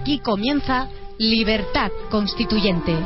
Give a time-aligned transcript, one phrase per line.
[0.00, 2.96] Aquí comienza Libertad Constituyente.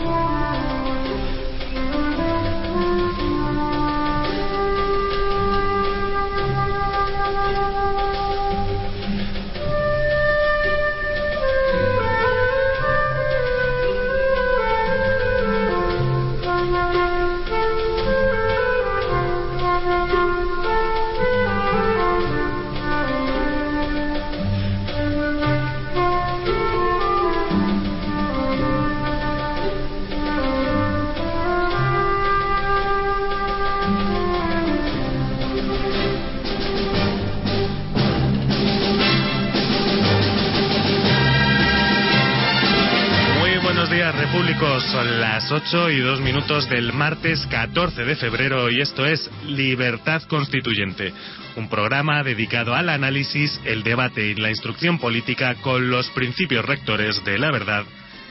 [45.45, 51.13] Las 8 y 2 minutos del martes 14 de febrero y esto es Libertad Constituyente,
[51.57, 57.23] un programa dedicado al análisis, el debate y la instrucción política con los principios rectores
[57.27, 57.85] de la verdad,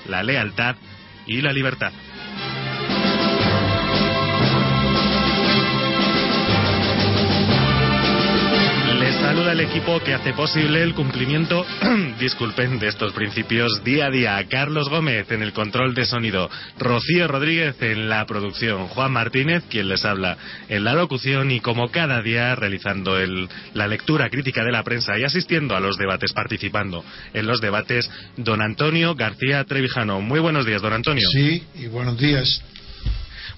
[0.07, 0.75] la lealtad
[1.27, 1.93] y la libertad.
[9.53, 11.63] El equipo que hace posible el cumplimiento,
[12.19, 14.43] disculpen, de estos principios día a día.
[14.49, 19.89] Carlos Gómez en el control de sonido, Rocío Rodríguez en la producción, Juan Martínez quien
[19.89, 24.71] les habla en la locución y como cada día realizando el, la lectura crítica de
[24.71, 30.19] la prensa y asistiendo a los debates, participando en los debates, don Antonio García Trevijano.
[30.19, 31.27] Muy buenos días, don Antonio.
[31.31, 32.63] Sí, y buenos días.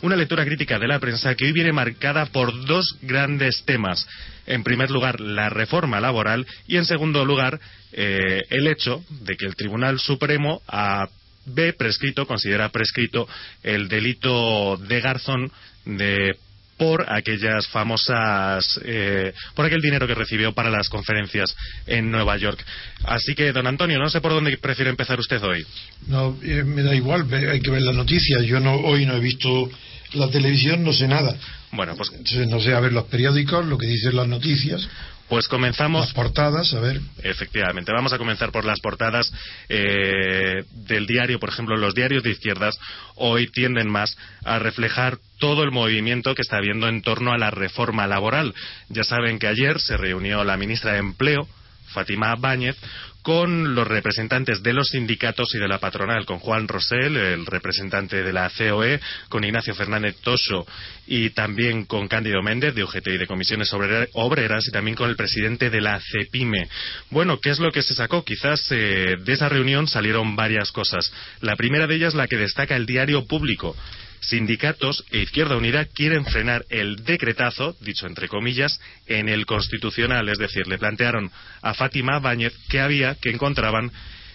[0.02, 4.08] una lectura crítica de la prensa que hoy viene marcada por dos grandes temas.
[4.46, 7.60] En primer lugar, la reforma laboral y, en segundo lugar,
[7.92, 11.06] eh, el hecho de que el Tribunal Supremo ha
[11.46, 13.28] ve prescrito, considera prescrito
[13.62, 15.50] el delito de Garzón
[15.84, 16.36] de
[16.76, 21.54] por aquellas famosas eh, por aquel dinero que recibió para las conferencias
[21.86, 22.64] en Nueva York.
[23.04, 25.64] Así que, don Antonio, no sé por dónde prefiere empezar usted hoy.
[26.08, 28.42] No, eh, me da igual, hay que ver las noticias.
[28.44, 29.70] Yo no hoy no he visto
[30.14, 31.36] la televisión, no sé nada.
[31.70, 32.10] Bueno, pues
[32.48, 34.88] no sé a ver los periódicos, lo que dicen las noticias.
[35.28, 36.06] Pues comenzamos.
[36.06, 37.00] Las portadas, a ver.
[37.22, 39.32] Efectivamente, vamos a comenzar por las portadas
[39.68, 41.40] eh, del diario.
[41.40, 42.78] Por ejemplo, los diarios de izquierdas
[43.16, 47.50] hoy tienden más a reflejar todo el movimiento que está habiendo en torno a la
[47.50, 48.54] reforma laboral.
[48.88, 51.48] Ya saben que ayer se reunió la ministra de Empleo,
[51.92, 52.76] Fátima Báñez,
[53.22, 58.22] con los representantes de los sindicatos y de la patronal, con Juan Rosell, el representante
[58.22, 60.66] de la COE, con Ignacio Fernández Toso
[61.06, 65.16] y también con Cándido Méndez de UGT y de Comisiones Obreras y también con el
[65.16, 66.68] presidente de la CEPIME.
[67.10, 68.24] Bueno, ¿qué es lo que se sacó?
[68.24, 71.12] Quizás eh, de esa reunión salieron varias cosas.
[71.40, 73.76] La primera de ellas la que destaca el diario público
[74.22, 80.28] sindicatos e Izquierda Unida quieren frenar el decretazo, dicho entre comillas, en el Constitucional.
[80.28, 83.92] Es decir, le plantearon a Fátima Báñez que había, que encontraban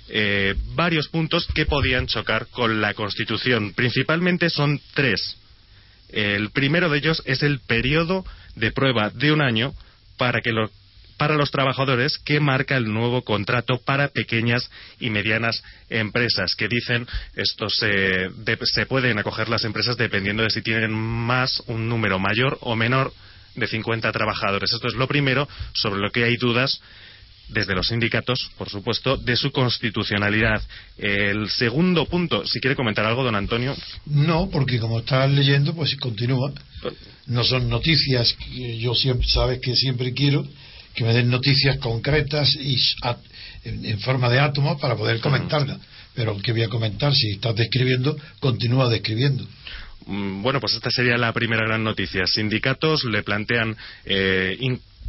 [0.10, 3.74] eh, varios puntos que podían chocar con la Constitución.
[3.74, 5.38] Principalmente son tres.
[6.10, 8.26] El primero de ellos es el periodo
[8.56, 9.74] de prueba de un año
[10.18, 10.70] para que lo
[11.18, 14.70] para los trabajadores que marca el nuevo contrato para pequeñas
[15.00, 18.30] y medianas empresas, que dicen esto se,
[18.64, 23.14] se pueden acoger las empresas dependiendo de si tienen más, un número mayor o menor
[23.56, 24.72] de 50 trabajadores.
[24.72, 26.80] Esto es lo primero sobre lo que hay dudas
[27.50, 30.62] desde los sindicatos, por supuesto, de su constitucionalidad.
[30.98, 33.76] El segundo punto, si quiere comentar algo, don Antonio.
[34.06, 36.52] No, porque como estás leyendo, pues continúa.
[36.82, 36.94] Pues
[37.28, 40.46] no son noticias que yo siempre, sabes que siempre quiero
[40.98, 42.76] que me den noticias concretas y
[43.64, 45.78] en, forma de átomos para poder comentarlas.
[46.16, 47.14] Pero ¿qué voy a comentar?
[47.14, 49.48] Si estás describiendo, continúa describiendo.
[50.08, 52.26] Mm, bueno, pues esta sería la primera gran noticia.
[52.26, 54.58] Sindicatos le plantean eh,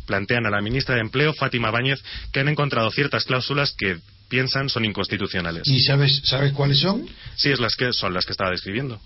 [0.05, 2.03] plantean a la ministra de Empleo, Fátima Báñez,
[2.33, 3.97] que han encontrado ciertas cláusulas que
[4.29, 5.63] piensan son inconstitucionales.
[5.65, 7.07] ¿Y sabes, sabes cuáles son?
[7.37, 9.01] Sí, es las que son las que estaba describiendo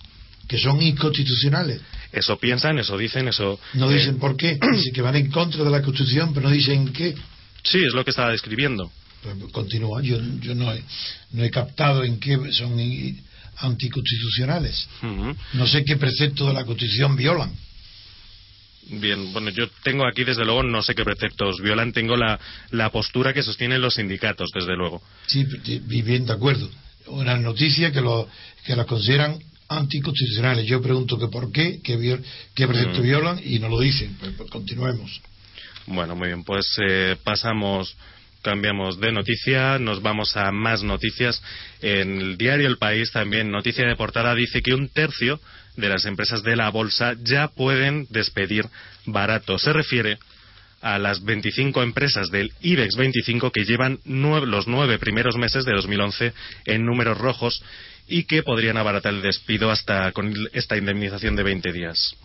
[0.49, 1.81] que son inconstitucionales.
[2.13, 3.59] Eso piensan, eso dicen, eso.
[3.75, 6.55] No dicen eh, por qué, dicen que van en contra de la Constitución, pero no
[6.55, 7.15] dicen qué.
[7.63, 8.91] Sí, es lo que estaba describiendo.
[9.23, 10.83] Pues, continúa, yo, yo no, he,
[11.33, 12.77] no he captado en qué son
[13.59, 14.89] anticonstitucionales.
[15.53, 17.53] No sé qué precepto de la Constitución violan.
[18.85, 22.39] Bien, bueno, yo tengo aquí, desde luego, no sé qué preceptos violan, tengo la,
[22.73, 25.01] la postura que sostienen los sindicatos, desde luego.
[25.27, 25.45] Sí,
[26.03, 26.69] bien de acuerdo.
[27.07, 28.29] Una noticia que, lo,
[28.65, 29.39] que la consideran
[29.79, 30.67] anticonstitucionales.
[30.67, 32.19] Yo pregunto que por qué, qué,
[32.55, 33.03] qué precepto mm.
[33.03, 34.17] violan y no lo dicen.
[34.19, 35.21] Pues, pues, continuemos.
[35.87, 37.97] Bueno, muy bien, pues eh, pasamos
[38.43, 41.43] cambiamos de noticia, nos vamos a más noticias.
[41.81, 45.41] En el diario El País también, noticia de portada, dice que un tercio
[45.77, 48.67] de las empresas de la bolsa ya pueden despedir
[49.07, 49.59] barato.
[49.59, 50.19] Se refiere
[50.83, 56.33] a las 25 empresas del IBEX 25 que llevan los nueve primeros meses de 2011
[56.67, 57.63] en números rojos
[58.09, 62.17] y que podrían abaratar el despido hasta con esta indemnización de 20 días.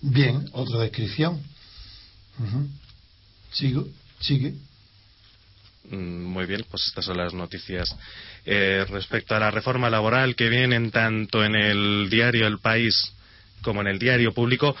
[0.00, 1.42] Bien, otra descripción.
[3.50, 3.88] Sigo,
[4.20, 4.54] sigue.
[5.90, 7.94] Mm, muy bien, pues estas son las noticias.
[8.44, 13.12] Eh, respecto a la reforma laboral que vienen tanto en el diario El País
[13.62, 14.76] como en el diario público,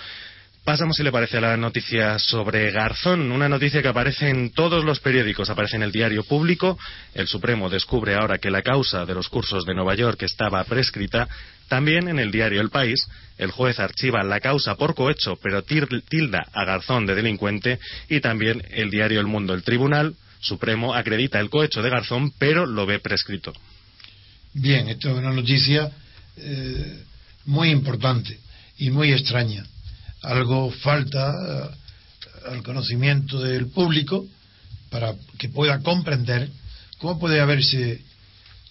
[0.66, 3.30] pasamos, si le parece, a la noticia sobre Garzón.
[3.30, 6.76] Una noticia que aparece en todos los periódicos, aparece en el diario público.
[7.14, 11.28] El Supremo descubre ahora que la causa de los cursos de Nueva York estaba prescrita.
[11.68, 13.06] También en el diario El País,
[13.38, 17.78] el juez archiva la causa por cohecho, pero tilda a Garzón de delincuente.
[18.08, 22.66] Y también el diario El Mundo, el Tribunal Supremo acredita el cohecho de Garzón, pero
[22.66, 23.52] lo ve prescrito.
[24.52, 25.92] Bien, esto es una noticia
[26.36, 27.04] eh,
[27.44, 28.36] muy importante
[28.78, 29.64] y muy extraña.
[30.26, 34.26] Algo falta eh, al conocimiento del público
[34.90, 36.48] para que pueda comprender
[36.98, 38.00] cómo puede haberse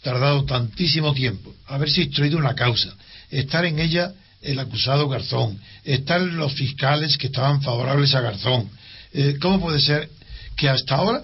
[0.02, 2.94] tardado tantísimo tiempo, haberse instruido una causa,
[3.30, 8.70] estar en ella el acusado Garzón, estar los fiscales que estaban favorables a Garzón.
[9.14, 10.10] Eh, ¿Cómo puede ser
[10.56, 11.24] que hasta ahora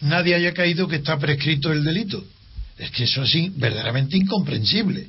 [0.00, 2.24] nadie haya caído que está prescrito el delito.
[2.78, 5.08] Es que eso es verdaderamente incomprensible.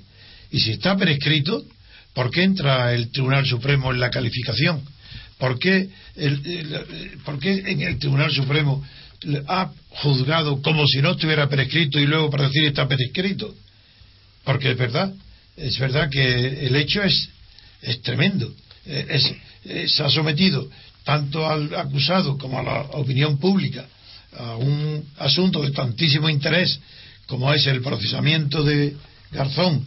[0.52, 1.64] Y si está prescrito,
[2.20, 4.84] ¿por qué entra el Tribunal Supremo en la calificación?
[5.38, 8.86] ¿Por qué, en el Tribunal Supremo
[9.48, 13.56] ha juzgado como si no estuviera prescrito y luego para decir está prescrito?
[14.44, 15.14] Porque es verdad,
[15.56, 17.30] es verdad que el hecho es,
[17.84, 18.54] es tremendo.
[18.84, 20.70] se ha sometido
[21.06, 23.88] tanto al acusado como a la opinión pública
[24.38, 26.82] a un asunto de tantísimo interés
[27.28, 28.98] como es el procesamiento de
[29.32, 29.86] Garzón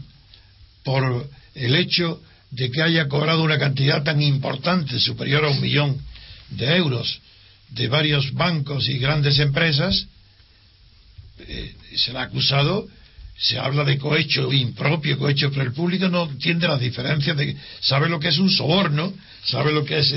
[0.82, 2.20] por el hecho
[2.50, 6.00] de que haya cobrado una cantidad tan importante, superior a un millón
[6.50, 7.20] de euros,
[7.70, 10.06] de varios bancos y grandes empresas,
[11.38, 12.86] eh, se le ha acusado,
[13.38, 18.08] se habla de cohecho impropio, cohecho, pero el público no entiende las diferencias, de, sabe
[18.08, 19.12] lo que es un soborno,
[19.44, 20.14] sabe lo que es,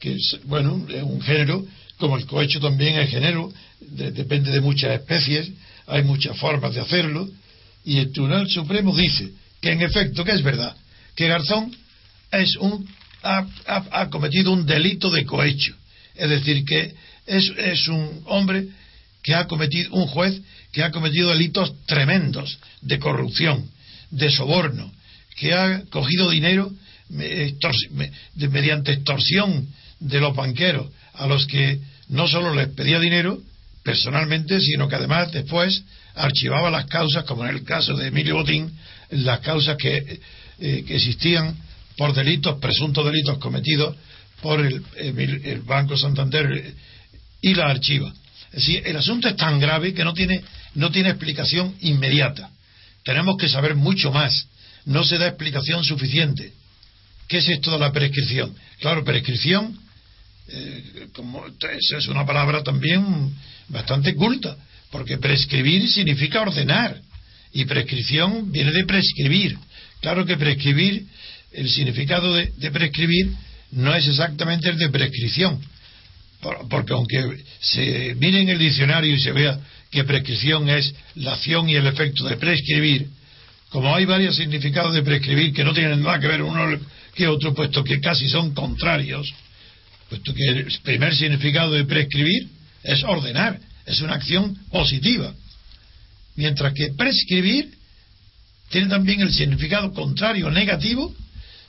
[0.00, 1.64] que es bueno, un género
[1.98, 5.50] como el cohecho también es género, depende de muchas especies,
[5.86, 7.28] hay muchas formas de hacerlo,
[7.84, 9.30] y el Tribunal Supremo dice
[9.64, 10.76] que en efecto, que es verdad,
[11.16, 11.74] que Garzón
[12.30, 12.86] es un,
[13.22, 15.74] ha, cometido un delito de cohecho,
[16.14, 16.94] es decir, que
[17.26, 18.66] es, es un hombre
[19.22, 20.38] que ha cometido, un juez
[20.70, 23.66] que ha cometido delitos tremendos de corrupción,
[24.10, 24.92] de soborno,
[25.34, 26.70] que ha cogido dinero
[27.08, 29.66] mediante extorsión
[29.98, 33.40] de los banqueros, a los que no solo les pedía dinero
[33.82, 35.84] personalmente, sino que además después
[36.14, 38.70] archivaba las causas, como en el caso de Emilio Botín,
[39.10, 40.20] las causas que,
[40.58, 41.56] eh, existían
[41.96, 43.96] por delitos, presuntos delitos cometidos
[44.40, 46.74] por el, el, Banco Santander
[47.40, 48.12] y la archiva.
[48.46, 50.42] Es decir, el asunto es tan grave que no tiene,
[50.74, 52.50] no tiene explicación inmediata.
[53.04, 54.48] Tenemos que saber mucho más.
[54.84, 56.52] No se da explicación suficiente.
[57.26, 58.54] ¿Qué es esto de la prescripción?
[58.80, 59.78] Claro, prescripción
[60.46, 63.34] eh, como es una palabra también
[63.68, 64.56] bastante culta,
[64.90, 67.00] porque prescribir significa ordenar
[67.54, 69.56] y prescripción viene de prescribir.
[70.00, 71.06] Claro que prescribir,
[71.52, 73.30] el significado de, prescribir
[73.70, 75.60] no es exactamente el de prescripción,
[76.68, 79.58] porque aunque se mire en el diccionario y se vea
[79.90, 83.06] que prescripción es la acción y el efecto de prescribir,
[83.70, 86.78] como hay varios significados de prescribir que no tienen nada que ver uno
[87.14, 89.32] que otro, puesto que casi son contrarios,
[90.08, 92.48] puesto que el primer significado de prescribir
[92.82, 95.32] es ordenar, es una acción positiva.
[96.36, 97.76] Mientras que prescribir
[98.70, 101.14] tiene también el significado contrario, negativo,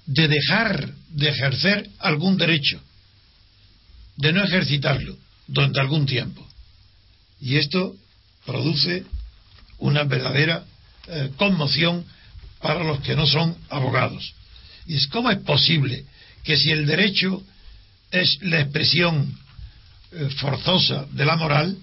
[0.05, 2.81] de dejar de ejercer algún derecho,
[4.17, 5.17] de no ejercitarlo
[5.48, 6.48] durante algún tiempo.
[7.39, 7.95] Y esto
[8.45, 9.05] produce
[9.79, 10.65] una verdadera
[11.07, 12.05] eh, conmoción
[12.62, 14.34] para los que no son abogados.
[14.88, 16.05] Y es cómo es posible
[16.43, 17.43] que si el derecho
[18.12, 19.38] es la expresión
[20.12, 21.77] eh, forzosa de la moral,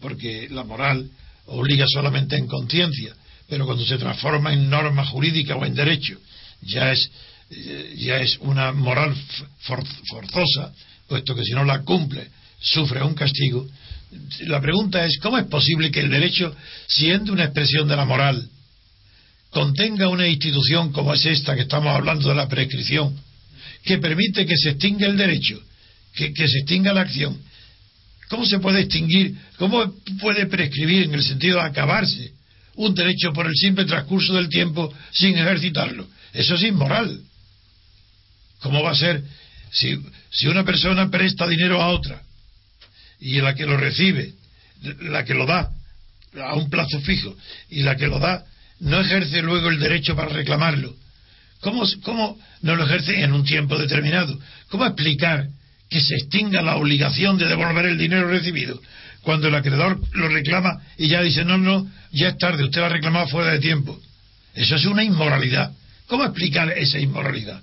[0.00, 1.10] porque la moral
[1.46, 3.14] obliga solamente en conciencia,
[3.48, 6.18] pero cuando se transforma en norma jurídica o en derecho,
[6.62, 7.10] ya es,
[7.50, 9.14] eh, ya es una moral
[9.60, 10.72] forzosa,
[11.06, 12.28] puesto que si no la cumple,
[12.60, 13.66] sufre un castigo.
[14.40, 16.54] La pregunta es, ¿cómo es posible que el derecho,
[16.86, 18.48] siendo una expresión de la moral,
[19.50, 23.18] contenga una institución como es esta que estamos hablando de la prescripción,
[23.84, 25.60] que permite que se extinga el derecho,
[26.14, 27.38] que, se extinga la acción,
[28.28, 32.32] ¿Cómo se puede extinguir, cómo puede prescribir en el sentido de acabarse
[32.74, 36.08] un derecho por el simple transcurso del tiempo sin ejercitarlo?
[36.32, 37.20] Eso es inmoral.
[38.60, 39.22] ¿Cómo va a ser
[39.70, 39.98] si,
[40.30, 42.22] si una persona presta dinero a otra
[43.20, 44.34] y la que lo recibe,
[45.02, 45.70] la que lo da
[46.42, 47.34] a un plazo fijo
[47.70, 48.44] y la que lo da
[48.80, 50.96] no ejerce luego el derecho para reclamarlo?
[51.60, 54.38] ¿Cómo, cómo no lo ejerce en un tiempo determinado?
[54.68, 55.48] ¿Cómo explicar
[55.88, 58.80] que se extinga la obligación de devolver el dinero recibido
[59.22, 62.86] cuando el acreedor lo reclama y ya dice no, no, ya es tarde, usted lo
[62.86, 64.00] ha reclamado fuera de tiempo?
[64.54, 65.72] Eso es una inmoralidad.
[66.06, 67.60] ¿Cómo explicar esa inmoralidad?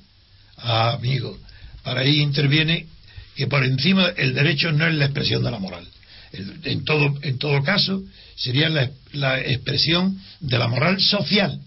[0.58, 1.38] Ah, amigo,
[1.84, 2.88] para ahí interviene
[3.36, 5.88] que por encima el derecho no es la expresión de la moral.
[6.63, 8.03] En todo, en todo caso,
[8.36, 11.60] sería la, la expresión de la moral social,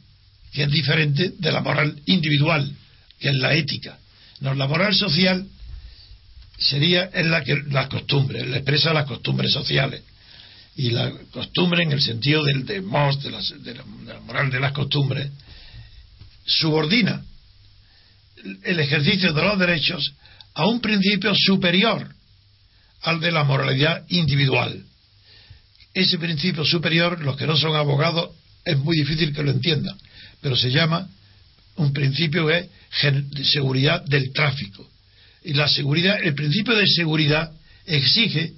[0.53, 2.71] que es diferente de la moral individual,
[3.19, 3.99] que es la ética.
[4.41, 5.47] No, la moral social
[6.59, 10.03] sería en la que las costumbres, la expresa las costumbres sociales.
[10.77, 15.31] Y la costumbre, en el sentido del de, de, la, moral de las costumbres,
[16.45, 17.23] subordina
[18.63, 20.13] el ejercicio de los derechos
[20.55, 22.15] a un principio superior
[23.03, 24.85] al de la moralidad individual.
[25.95, 28.31] Ese principio superior, los que no son abogados,
[28.65, 29.97] es muy difícil que lo entiendan,
[30.43, 31.09] pero se llama
[31.77, 32.69] un principio de
[33.45, 34.87] seguridad del tráfico
[35.47, 37.53] y la seguridad, el principio de seguridad
[37.87, 38.53] exige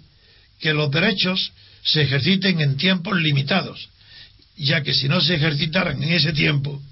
[0.59, 1.53] que los derechos
[1.85, 3.91] se ejerciten en tiempos limitados,
[4.57, 6.83] ya que si no se ejercitaran en ese tiempo,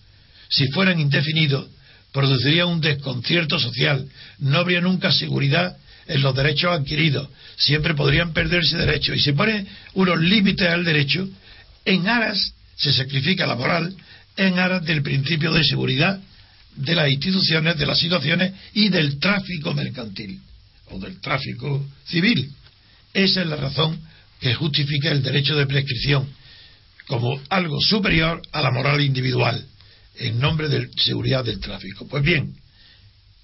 [0.50, 1.68] si fueran indefinidos,
[2.12, 4.06] produciría un desconcierto social,
[4.38, 9.16] no habría nunca seguridad en los derechos adquiridos, siempre podrían perderse derechos.
[9.16, 11.26] Y se ponen unos límites al derecho,
[11.86, 13.96] en aras se sacrifica la moral,
[14.36, 16.20] en aras del principio de seguridad
[16.76, 20.40] de las instituciones, de las situaciones y del tráfico mercantil
[20.90, 22.50] o del tráfico civil.
[23.12, 23.98] Esa es la razón
[24.40, 26.28] que justifica el derecho de prescripción
[27.06, 29.64] como algo superior a la moral individual
[30.16, 32.06] en nombre de seguridad del tráfico.
[32.08, 32.54] Pues bien,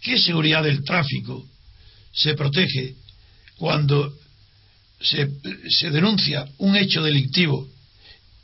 [0.00, 1.46] ¿qué seguridad del tráfico
[2.12, 2.94] se protege
[3.56, 4.12] cuando
[5.00, 5.28] se,
[5.68, 7.68] se denuncia un hecho delictivo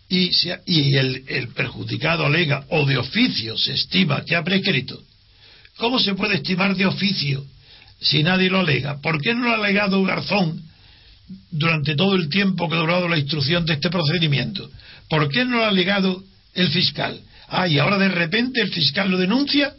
[0.09, 5.03] y, el, perjudicado alega o de oficio se estima que ha prescrito,
[5.77, 7.45] ¿cómo se puede estimar de oficio
[8.01, 9.01] si nadie lo alega?
[9.01, 10.63] ¿Por qué no lo ha alegado Garzón
[11.51, 14.71] durante todo el tiempo que ha durado la instrucción de este procedimiento?
[15.09, 16.23] ¿Por qué no lo ha alegado
[16.55, 17.21] el fiscal?
[17.49, 19.75] Ah, y ahora de repente el fiscal lo denuncia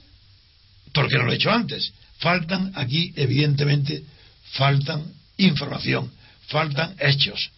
[0.93, 1.91] porque no lo ha hecho antes.
[2.19, 4.03] Faltan aquí, evidentemente,
[4.51, 5.05] faltan
[5.37, 6.11] información,
[6.47, 7.51] faltan hechos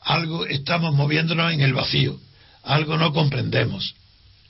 [0.00, 2.18] algo estamos moviéndonos en el vacío,
[2.62, 3.94] algo no comprendemos.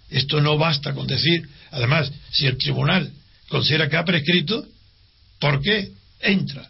[0.09, 3.13] Esto no basta con decir, además, si el tribunal
[3.49, 4.67] considera que ha prescrito,
[5.39, 5.91] ¿por qué
[6.21, 6.69] entra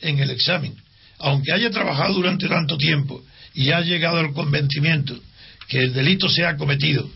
[0.00, 0.76] en el examen?
[1.18, 3.22] Aunque haya trabajado durante tanto tiempo
[3.54, 5.18] y ha llegado al convencimiento
[5.68, 7.08] que el delito se ha cometido,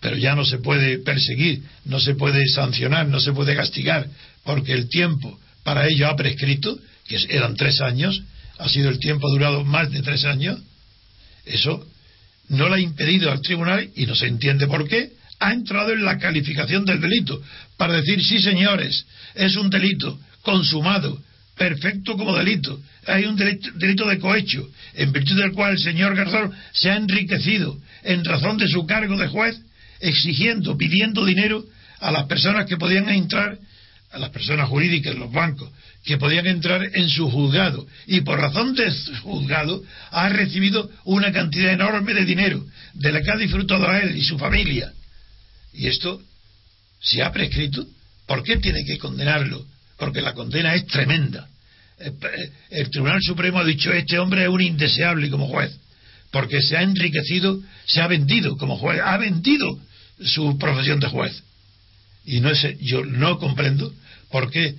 [0.00, 4.08] pero ya no se puede perseguir, no se puede sancionar, no se puede castigar,
[4.42, 8.22] porque el tiempo para ello ha prescrito, que eran tres años,
[8.58, 10.60] ha sido el tiempo, durado más de tres años,
[11.44, 11.86] eso
[12.48, 16.04] no le ha impedido al tribunal, y no se entiende por qué, ha entrado en
[16.04, 17.42] la calificación del delito,
[17.76, 21.20] para decir, sí señores, es un delito consumado,
[21.56, 26.52] perfecto como delito, hay un delito, de cohecho, en virtud del cual el señor Garzón
[26.72, 29.60] se ha enriquecido en razón de su cargo de juez,
[30.00, 31.64] exigiendo, pidiendo dinero
[32.00, 33.58] a las personas que podían entrar,
[34.10, 35.70] a las personas jurídicas, los bancos,
[36.04, 41.32] que podían entrar en su juzgado y por razón de su juzgado ha recibido una
[41.32, 44.92] cantidad enorme de dinero de la que ha disfrutado a él y su familia.
[45.72, 46.22] Y esto,
[47.00, 47.86] si ha prescrito,
[48.26, 49.64] ¿por qué tiene que condenarlo?
[49.96, 51.48] Porque la condena es tremenda.
[51.98, 55.72] Eh, eh, el Tribunal Supremo ha dicho este hombre es un indeseable como juez,
[56.30, 59.78] porque se ha enriquecido, se ha vendido como juez, ha vendido
[60.22, 61.42] su profesión de juez.
[62.26, 63.92] Y no yo no comprendo
[64.30, 64.74] por qué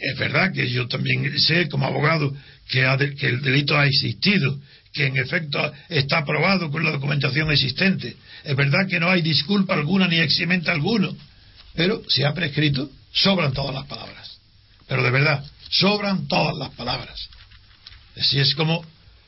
[0.00, 2.32] es verdad que yo también sé como abogado
[2.68, 4.58] que, el delito ha existido,
[4.92, 8.16] que en efecto está aprobado con la documentación existente.
[8.44, 11.14] Es verdad que no hay disculpa alguna ni eximente alguno,
[11.74, 14.38] pero si ha prescrito, sobran todas las palabras.
[14.86, 17.28] Pero de verdad, sobran todas las palabras.
[18.16, 18.84] Así es como,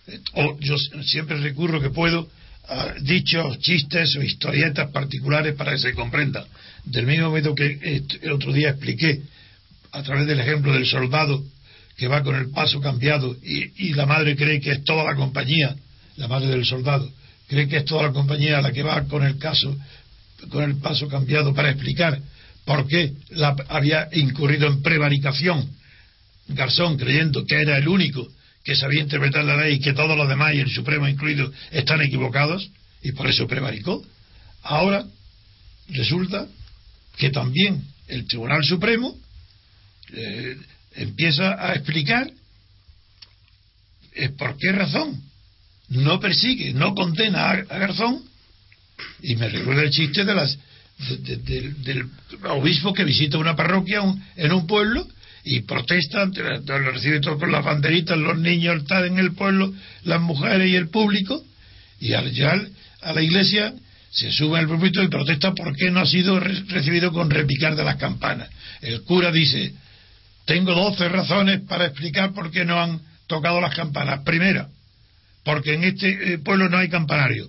[0.06, 0.20] eh,
[0.60, 2.28] yo siempre recurro que puedo
[2.68, 6.46] a dichos, chistes o historietas particulares para que se comprenda.
[6.84, 9.22] Del mismo modo que el otro día expliqué
[9.92, 11.42] a través del ejemplo del soldado
[11.96, 15.74] que va con el paso cambiado y, la madre cree que es toda la compañía,
[16.16, 17.10] la madre del soldado,
[17.46, 19.76] cree que es toda la compañía la que va con el caso,
[20.48, 22.18] con el paso cambiado para explicar
[22.64, 25.68] por qué la, había incurrido en prevaricación
[26.54, 28.26] Garzón creyendo que era el único
[28.64, 32.02] que sabía interpretar la ley y que todos los demás, y el Supremo incluido, están
[32.02, 32.70] equivocados,
[33.02, 34.04] y por eso prevaricó.
[34.62, 35.04] Ahora
[35.88, 36.46] resulta
[37.16, 39.16] que también el Tribunal Supremo
[40.12, 40.56] eh,
[40.96, 42.30] empieza a explicar
[44.14, 45.22] eh, por qué razón
[45.88, 48.22] no persigue, no condena a, Garzón,
[49.22, 50.58] y me recuerda el chiste de las
[51.18, 52.06] del
[52.44, 54.02] obispo que visita una parroquia
[54.36, 55.06] en un pueblo
[55.44, 59.72] y protesta, lo recibe todo con las banderitas, los niños están en el pueblo,
[60.04, 61.42] las mujeres y el público,
[61.98, 62.68] y al llegar
[63.00, 63.72] a la iglesia
[64.10, 67.96] se sube al púlpito y protesta porque no ha sido recibido con repicar de las
[67.96, 68.50] campanas.
[68.82, 69.72] El cura dice,
[70.50, 74.22] tengo doce razones para explicar por qué no han tocado las campanas.
[74.24, 74.66] Primera,
[75.44, 77.48] porque en este eh, pueblo no hay campanario.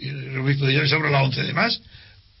[0.00, 1.80] El obispo dice, sobre las once demás.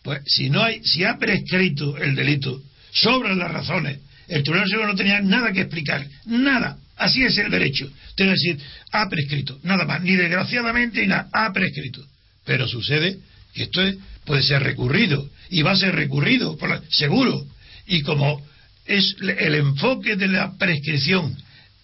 [0.02, 4.88] Pues si no hay, si ha prescrito el delito, sobran las razones el Tribunal Supremo
[4.88, 6.78] no tenía nada que explicar, nada.
[6.96, 7.88] Así es el derecho.
[8.16, 12.04] Tiene que decir, ha prescrito, nada más, ni desgraciadamente ni nada, ha prescrito.
[12.44, 13.18] Pero sucede
[13.54, 13.82] que esto
[14.24, 17.44] puede ser recurrido, y va a ser recurrido, por seguro.
[17.86, 18.40] Y como
[18.92, 21.36] es el enfoque de la prescripción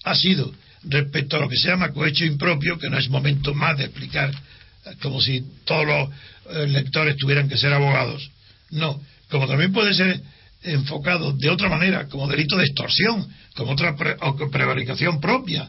[0.05, 0.53] ha sido
[0.85, 4.31] respecto a lo que se llama cohecho impropio, que no es momento más de explicar
[4.31, 6.11] eh, como si todos los
[6.51, 8.31] eh, lectores tuvieran que ser abogados.
[8.71, 9.01] No,
[9.31, 10.21] como también puede ser
[10.63, 15.69] enfocado de otra manera, como delito de extorsión, como otra prevaricación propia,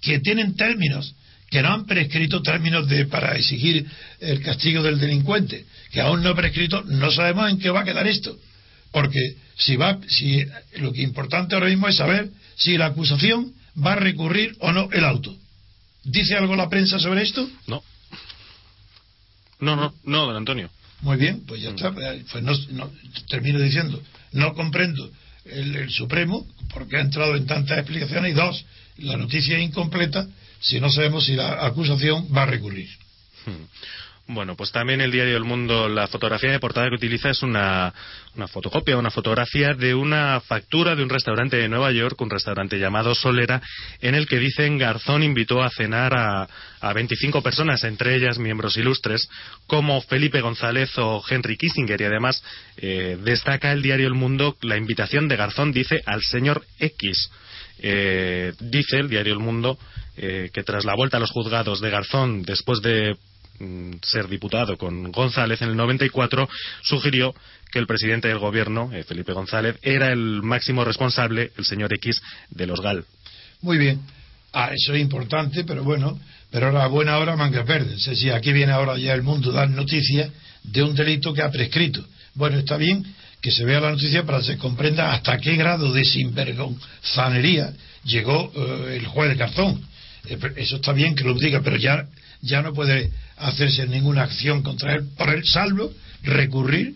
[0.00, 1.14] que tienen términos
[1.50, 3.86] que no han prescrito términos de para exigir
[4.20, 7.84] el castigo del delincuente, que aún no ha prescrito, no sabemos en qué va a
[7.84, 8.36] quedar esto,
[8.92, 10.44] porque si va, si
[10.76, 13.52] lo que es importante ahora mismo es saber si la acusación
[13.84, 15.36] va a recurrir o no el auto.
[16.04, 17.48] ¿Dice algo la prensa sobre esto?
[17.66, 17.82] No.
[19.58, 20.70] No, no, no, don Antonio.
[21.00, 21.92] Muy bien, pues ya está.
[21.92, 22.90] Pues no,
[23.28, 24.02] termino diciendo,
[24.32, 25.10] no comprendo
[25.44, 28.64] el, Supremo porque ha entrado en tantas explicaciones y dos,
[28.98, 30.26] la noticia es incompleta
[30.60, 32.88] si no sabemos si la acusación va a recurrir.
[33.44, 33.64] Hmm.
[34.28, 37.94] Bueno, pues también el diario El Mundo, la fotografía de portada que utiliza es una,
[38.34, 42.76] una fotocopia, una fotografía de una factura de un restaurante de Nueva York, un restaurante
[42.76, 43.62] llamado Solera,
[44.00, 46.48] en el que dicen Garzón invitó a cenar a,
[46.80, 49.28] a 25 personas, entre ellas miembros ilustres,
[49.68, 52.00] como Felipe González o Henry Kissinger.
[52.00, 52.42] Y además
[52.78, 57.30] eh, destaca el diario El Mundo la invitación de Garzón, dice, al señor X.
[57.78, 59.78] Eh, dice el diario El Mundo
[60.16, 63.16] eh, que tras la vuelta a los juzgados de Garzón, después de
[64.02, 66.48] ser diputado con González en el 94,
[66.82, 67.34] sugirió
[67.70, 72.20] que el presidente del gobierno, eh, Felipe González, era el máximo responsable, el señor X,
[72.50, 73.04] de los GAL.
[73.62, 74.00] Muy bien.
[74.52, 76.18] Ah, eso es importante, pero bueno,
[76.50, 77.94] pero ahora buena hora manga verde.
[77.94, 80.30] Es decir, aquí viene ahora ya el mundo dar noticias
[80.62, 82.04] de un delito que ha prescrito.
[82.34, 83.04] Bueno, está bien
[83.40, 87.72] que se vea la noticia para que se comprenda hasta qué grado de sinvergonzanería
[88.04, 89.82] llegó eh, el juez de Carzón.
[90.28, 92.06] Eh, eso está bien que lo diga, pero ya,
[92.46, 96.94] ya no puede hacerse ninguna acción contra él, por el salvo recurrir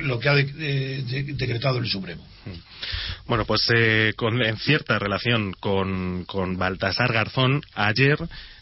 [0.00, 2.24] lo que ha decretado el Supremo.
[2.46, 3.28] Mm.
[3.28, 8.16] Bueno, pues eh, en cierta relación con, con Baltasar Garzón, ayer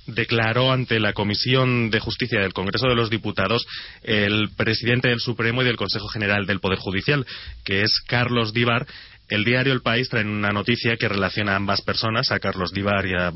[0.07, 3.67] declaró ante la Comisión de Justicia del Congreso de los Diputados
[4.03, 7.27] el presidente del Supremo y del Consejo General del Poder Judicial,
[7.65, 8.87] que es Carlos Díbar,
[9.29, 13.07] el diario El País trae una noticia que relaciona a ambas personas, a Carlos Divar
[13.07, 13.33] y a,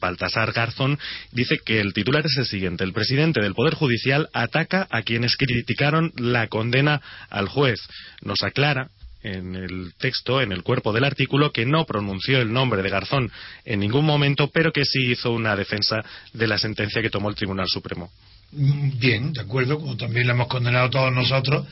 [0.00, 0.98] Baltasar Garzón.
[1.32, 2.84] Dice que el titular es el siguiente.
[2.84, 7.80] El presidente del Poder Judicial ataca a quienes criticaron la condena al juez.
[8.22, 8.90] Nos aclara
[9.22, 13.30] en el texto, en el cuerpo del artículo, que no pronunció el nombre de Garzón
[13.64, 17.34] en ningún momento, pero que sí hizo una defensa de la sentencia que tomó el
[17.34, 18.10] Tribunal Supremo.
[18.52, 21.66] Bien, de acuerdo, como también la hemos condenado todos nosotros,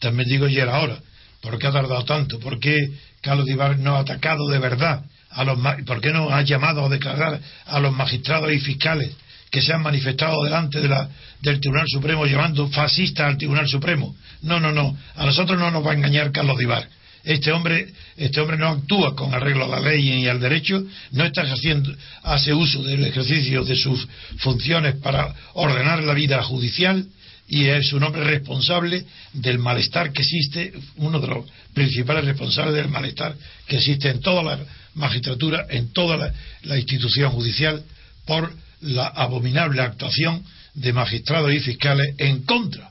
[0.00, 0.98] también digo y era ahora.
[1.46, 2.40] ¿Por qué ha tardado tanto?
[2.40, 5.56] ¿Por qué Carlos Divar no ha atacado de verdad a los
[5.86, 9.12] por qué no ha llamado a declarar a los magistrados y fiscales
[9.48, 11.08] que se han manifestado delante de la,
[11.40, 14.16] del Tribunal Supremo llevando fascistas al Tribunal Supremo?
[14.42, 14.98] No, no, no.
[15.14, 16.88] A nosotros no nos va a engañar Carlos Divar.
[17.22, 20.82] Este hombre, este hombre no actúa con arreglo a la ley y al derecho,
[21.12, 27.06] no está haciendo, hace uso del ejercicio de sus funciones para ordenar la vida judicial,
[27.48, 32.88] y es un hombre responsable del malestar que existe, uno de los principales responsables del
[32.88, 34.58] malestar que existe en toda la
[34.94, 36.32] magistratura, en toda
[36.62, 37.84] la, institución judicial,
[38.24, 42.90] por la abominable actuación de magistrados y fiscales en contra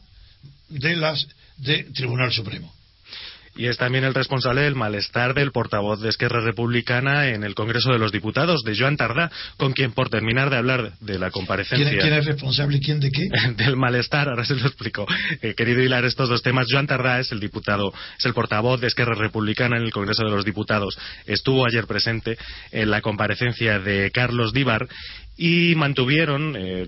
[0.69, 2.74] de las del Tribunal Supremo.
[3.55, 7.91] Y es también el responsable del malestar del portavoz de Esquerra Republicana en el Congreso
[7.91, 11.89] de los Diputados, de Joan Tardá, con quien por terminar de hablar de la comparecencia...
[11.89, 13.23] ¿Quién, es responsable y quién de qué?
[13.63, 15.05] del malestar, ahora se lo explico.
[15.41, 18.87] Eh, querido hilar estos dos temas, Joan Tardá es el diputado, es el portavoz de
[18.87, 20.97] Esquerra Republicana en el Congreso de los Diputados.
[21.25, 22.37] Estuvo ayer presente
[22.71, 24.87] en la comparecencia de Carlos Díbar
[25.37, 26.85] y mantuvieron eh,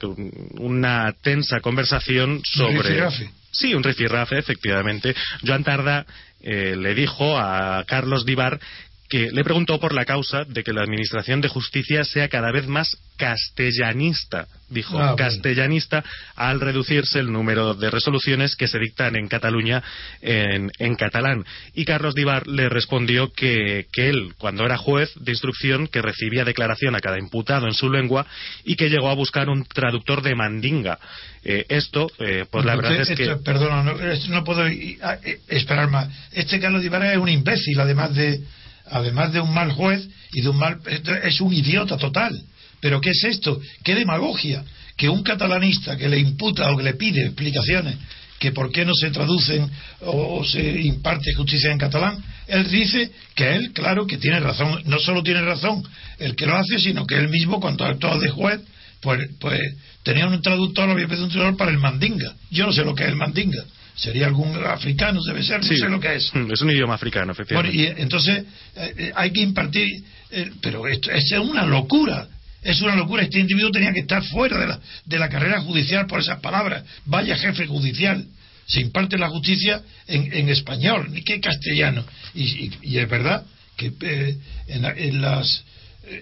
[0.60, 3.04] una tensa conversación sobre...
[3.04, 3.12] ¿Un
[3.52, 5.16] sí, un rifirrafe, efectivamente.
[5.46, 6.06] Joan Tarda
[6.42, 8.60] eh, le dijo a Carlos Díbar
[9.10, 12.68] que le preguntó por la causa de que la Administración de Justicia sea cada vez
[12.68, 16.04] más castellanista, dijo, ah, castellanista,
[16.36, 19.82] al reducirse el número de resoluciones que se dictan en Cataluña
[20.22, 21.46] en, catalán.
[21.74, 26.96] Y Carlos Divar le respondió que, él, cuando era juez de instrucción, que recibía declaración
[26.96, 28.26] a cada imputado en su lengua
[28.64, 31.00] y que llegó a buscar un traductor de mandinga.
[31.44, 33.36] Eh, esto, eh, pues la verdad es que...
[33.38, 34.66] Perdona, no, puedo
[35.48, 36.10] esperar más.
[36.34, 38.42] Este Carlos Divar es un imbécil, además de
[38.90, 40.80] además de un mal juez y de un mal
[41.24, 42.40] es un idiota total.
[42.80, 43.60] Pero ¿qué es esto?
[43.84, 44.64] ¿Qué demagogia?
[44.96, 47.96] Que un catalanista que le imputa o que le pide explicaciones
[48.40, 49.70] que por qué no se traducen
[50.02, 55.00] o, se imparte justicia en catalán, él dice que él, claro, que tiene razón, no
[55.00, 55.84] solo tiene razón
[56.20, 58.62] el que lo hace, sino que él mismo, cuando actuó de juez,
[59.02, 59.60] pues, pues
[60.04, 62.36] tenía un traductor, había pedido un traductor para el mandinga.
[62.52, 63.64] Yo no sé lo que es el mandinga
[63.98, 66.32] sería algún africano, debe ser, no sé lo que es.
[66.52, 67.76] Es un idioma africano, efectivamente.
[67.76, 69.88] Bueno, y entonces eh, eh, hay que impartir,
[70.32, 72.28] eh, pero esto es una locura.
[72.62, 73.24] Es una locura.
[73.24, 76.84] Este individuo tenía que estar fuera de la, de la carrera judicial por esas palabras.
[77.06, 78.24] Vaya jefe judicial.
[78.68, 82.04] Se imparte la justicia en, en español, ni que castellano.
[82.36, 83.46] Y, y, es verdad
[83.78, 83.94] que
[84.68, 85.64] en, en, las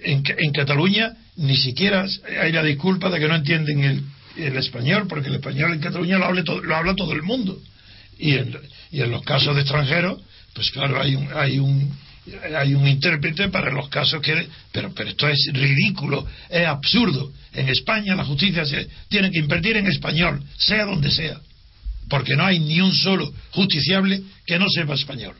[0.03, 2.05] en, en, Cataluña ni siquiera
[2.39, 4.03] hay la disculpa de que no entienden el,
[4.37, 7.59] el español, porque el español en Cataluña lo, lo habla todo el mundo.
[8.17, 8.57] Y en,
[8.91, 10.21] y en los casos de extranjeros,
[10.53, 11.97] pues claro, hay un, hay un,
[12.57, 14.47] hay un intérprete para los casos que.
[14.71, 17.31] Pero, pero esto es ridículo, es absurdo.
[17.53, 21.39] En España la justicia se tiene que invertir en español, sea donde sea.
[22.09, 25.35] Porque no hay ni un solo justiciable que no sepa español.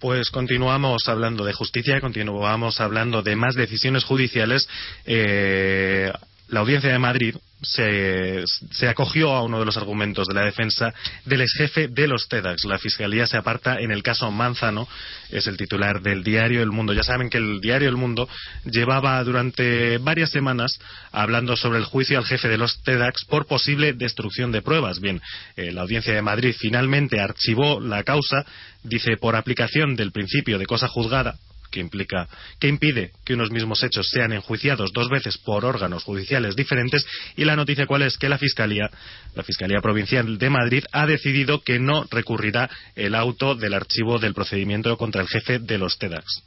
[0.00, 4.68] Pues continuamos hablando de justicia, continuamos hablando de más decisiones judiciales.
[5.06, 6.10] Eh,
[6.52, 8.44] la Audiencia de Madrid se,
[8.86, 10.92] acogió a uno de los argumentos de la defensa
[11.24, 12.66] del ex jefe de los TEDx.
[12.66, 14.86] La Fiscalía se aparta en el caso Manzano,
[15.30, 16.92] es el titular del diario El Mundo.
[16.92, 18.28] Ya saben que el diario El Mundo
[18.66, 20.78] llevaba durante varias semanas
[21.10, 25.00] hablando sobre el juicio al jefe de los TEDx por posible destrucción de pruebas.
[25.00, 25.22] Bien,
[25.56, 28.44] eh, la Audiencia de Madrid finalmente archivó la causa,
[28.82, 31.36] dice por aplicación del principio de cosa juzgada
[31.72, 32.28] que implica
[32.60, 37.04] que impide que unos mismos hechos sean enjuiciados dos veces por órganos judiciales diferentes.
[37.36, 38.88] Y la noticia cuál es que la fiscalía
[39.34, 44.34] la fiscalía provincial de Madrid ha decidido que no recurrirá el auto del archivo del
[44.34, 46.42] procedimiento contra el jefe de los TEDAX.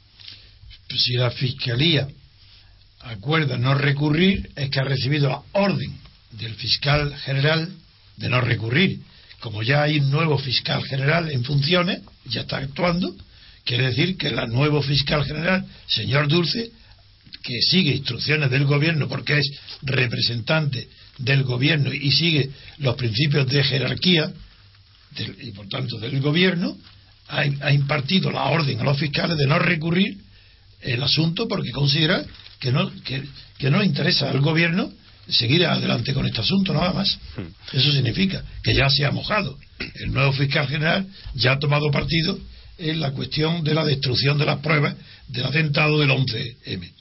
[0.88, 2.08] Pues si la fiscalía
[3.00, 5.92] acuerda no recurrir es que ha recibido la orden
[6.30, 7.68] del fiscal general
[8.16, 9.00] de no recurrir.
[9.40, 13.14] Como ya hay un nuevo fiscal general en funciones, ya está actuando,
[13.66, 16.70] Quiere decir que el nuevo fiscal general, señor Dulce,
[17.42, 19.50] que sigue instrucciones del gobierno porque es
[19.82, 22.48] representante del gobierno y sigue
[22.78, 24.32] los principios de jerarquía
[25.40, 26.76] y por tanto del gobierno,
[27.28, 30.16] ha, impartido la orden a los fiscales de no recurrir
[30.82, 32.24] el asunto porque considera
[32.60, 33.24] que no, que,
[33.58, 34.92] que no interesa al gobierno
[35.28, 37.18] seguir adelante con este asunto, nada más.
[37.36, 37.76] Hmm.
[37.76, 39.58] Eso significa que ya se ha mojado.
[39.96, 42.38] El nuevo fiscal general ya ha tomado partido
[42.78, 44.96] en la cuestión de la destrucción de las pruebas
[45.28, 46.92] del atentado del 11M.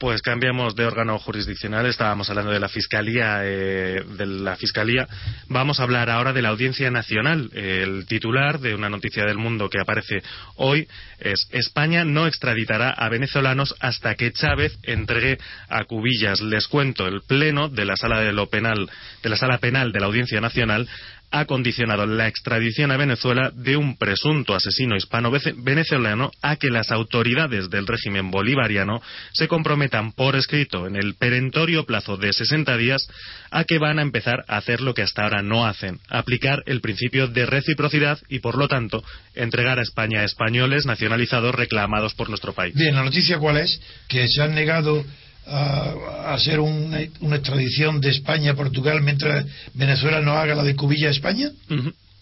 [0.00, 1.84] Pues cambiamos de órgano jurisdiccional.
[1.84, 5.06] Estábamos hablando de la fiscalía, eh, de la fiscalía.
[5.48, 7.50] Vamos a hablar ahora de la Audiencia Nacional.
[7.52, 10.22] El titular de una noticia del mundo que aparece
[10.56, 15.36] hoy es España no extraditará a venezolanos hasta que Chávez entregue
[15.68, 16.40] a Cubillas.
[16.40, 18.88] Les cuento el pleno de la sala de lo penal,
[19.22, 20.88] de la sala penal de la Audiencia Nacional
[21.30, 27.70] ha condicionado la extradición a Venezuela de un presunto asesino hispano-venezolano a que las autoridades
[27.70, 29.00] del régimen bolivariano
[29.32, 33.08] se comprometan por escrito en el perentorio plazo de 60 días
[33.50, 36.80] a que van a empezar a hacer lo que hasta ahora no hacen, aplicar el
[36.80, 42.52] principio de reciprocidad y, por lo tanto, entregar a España españoles nacionalizados reclamados por nuestro
[42.52, 42.74] país.
[42.74, 43.80] Bien, la noticia cuál es?
[44.08, 45.04] Que se han negado
[45.50, 51.08] a, hacer una, extradición de España a Portugal mientras Venezuela no haga la de Cubilla
[51.08, 51.50] a España?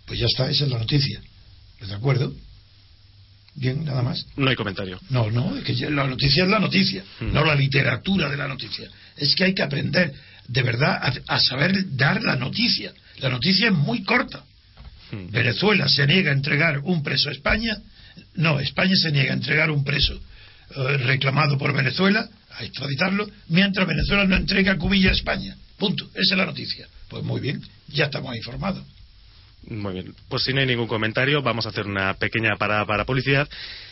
[0.06, 1.20] Pues ya está, esa es la noticia.
[1.80, 2.32] ¿De acuerdo?
[3.54, 4.24] Bien, nada más.
[4.36, 5.00] No hay comentario.
[5.10, 8.88] No, no, es que la noticia es la noticia, no la literatura de la noticia.
[9.16, 10.12] Es que hay que aprender
[10.46, 12.92] de verdad a, saber dar la noticia.
[13.18, 14.44] La noticia es muy corta.
[15.10, 17.76] Venezuela se niega a entregar un preso a España.
[18.34, 23.86] No, España se niega a entregar un preso eh, reclamado por Venezuela, a extraditarlo, mientras
[23.86, 25.54] Venezuela no entrega a Cubilla a España.
[25.76, 26.06] Punto.
[26.14, 26.88] Esa es la noticia.
[27.08, 28.82] Pues muy bien, ya estamos informados.
[29.68, 33.04] Muy bien, pues si no hay ningún comentario, vamos a hacer una pequeña parada para
[33.04, 33.48] publicidad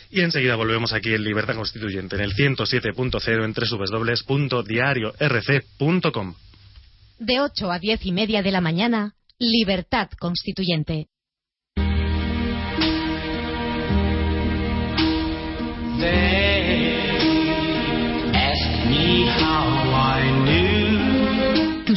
[0.09, 6.35] y enseguida volvemos aquí en Libertad Constituyente, en el 107.0 en www.diariorc.com.
[7.19, 11.07] De 8 a 10 y media de la mañana, Libertad Constituyente.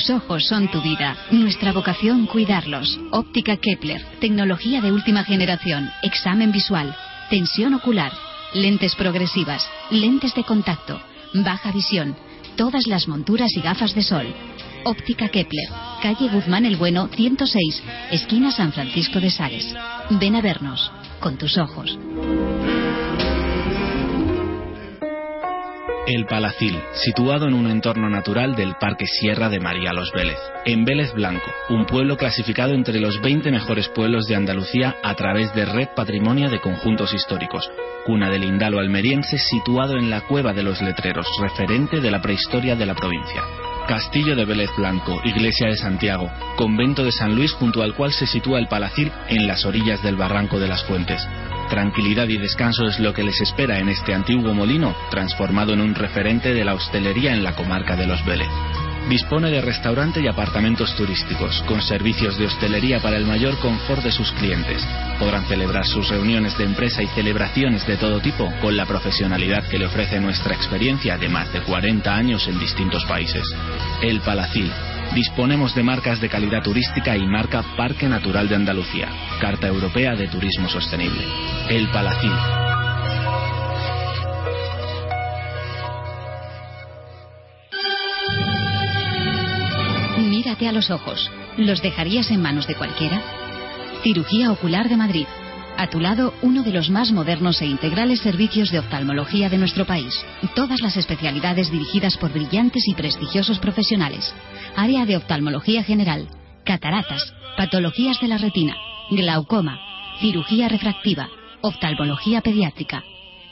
[0.00, 1.14] Tus ojos son tu vida.
[1.30, 2.98] Nuestra vocación, cuidarlos.
[3.10, 4.02] Óptica Kepler.
[4.18, 5.90] Tecnología de última generación.
[6.02, 6.96] Examen visual.
[7.28, 8.10] Tensión ocular.
[8.54, 9.68] Lentes progresivas.
[9.90, 10.98] Lentes de contacto.
[11.34, 12.16] Baja visión.
[12.56, 14.26] Todas las monturas y gafas de sol.
[14.84, 15.68] Óptica Kepler.
[16.00, 17.82] Calle Guzmán el Bueno, 106.
[18.10, 19.74] Esquina San Francisco de Sales.
[20.12, 20.90] Ven a vernos.
[21.20, 21.98] Con tus ojos.
[26.06, 30.84] El Palacil, situado en un entorno natural del Parque Sierra de María Los Vélez, en
[30.84, 35.66] Vélez Blanco, un pueblo clasificado entre los 20 mejores pueblos de Andalucía a través de
[35.66, 37.70] Red Patrimonio de Conjuntos Históricos,
[38.06, 42.74] cuna del Indalo almeriense situado en la Cueva de los Letreros, referente de la prehistoria
[42.74, 43.42] de la provincia.
[43.90, 48.24] Castillo de Vélez Blanco, Iglesia de Santiago, Convento de San Luis junto al cual se
[48.24, 51.26] sitúa el Palacil en las orillas del Barranco de las Fuentes.
[51.68, 55.96] Tranquilidad y descanso es lo que les espera en este antiguo molino, transformado en un
[55.96, 58.46] referente de la hostelería en la comarca de Los Vélez.
[59.08, 64.12] Dispone de restaurante y apartamentos turísticos, con servicios de hostelería para el mayor confort de
[64.12, 64.86] sus clientes.
[65.18, 69.78] Podrán celebrar sus reuniones de empresa y celebraciones de todo tipo con la profesionalidad que
[69.78, 73.44] le ofrece nuestra experiencia de más de 40 años en distintos países.
[74.02, 74.70] El Palacil,
[75.14, 79.08] Disponemos de marcas de calidad turística y marca Parque Natural de Andalucía,
[79.40, 81.24] Carta Europea de Turismo Sostenible.
[81.68, 82.69] El Palacín.
[90.68, 91.30] A los ojos.
[91.56, 93.22] ¿Los dejarías en manos de cualquiera?
[94.02, 95.26] Cirugía Ocular de Madrid
[95.80, 99.86] a tu lado, uno de los más modernos e integrales servicios de oftalmología de nuestro
[99.86, 100.12] país.
[100.54, 104.34] Todas las especialidades dirigidas por brillantes y prestigiosos profesionales.
[104.76, 106.28] Área de oftalmología general,
[106.66, 108.76] cataratas, patologías de la retina,
[109.10, 109.80] glaucoma,
[110.20, 111.30] cirugía refractiva,
[111.62, 113.02] oftalmología pediátrica,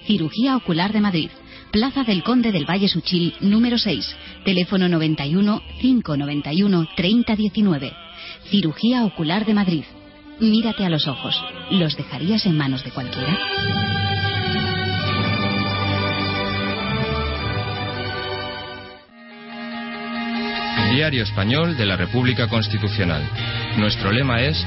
[0.04, 1.30] cirugía ocular de Madrid.
[1.70, 7.92] Plaza del Conde del Valle Suchil, número 6, teléfono 91 591 3019.
[8.50, 9.84] Cirugía Ocular de Madrid.
[10.40, 11.36] Mírate a los ojos.
[11.70, 13.38] ¿Los dejarías en manos de cualquiera?
[20.92, 23.22] Diario Español de la República Constitucional.
[23.76, 24.66] Nuestro lema es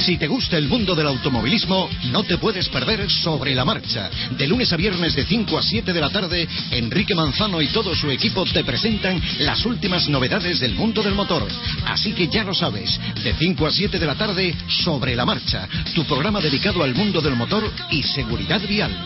[0.00, 4.08] Si te gusta el mundo del automovilismo, no te puedes perder Sobre la Marcha.
[4.30, 7.94] De lunes a viernes de 5 a 7 de la tarde, Enrique Manzano y todo
[7.94, 11.46] su equipo te presentan las últimas novedades del mundo del motor.
[11.84, 15.68] Así que ya lo sabes, de 5 a 7 de la tarde, Sobre la Marcha,
[15.94, 18.96] tu programa dedicado al mundo del motor y seguridad vial.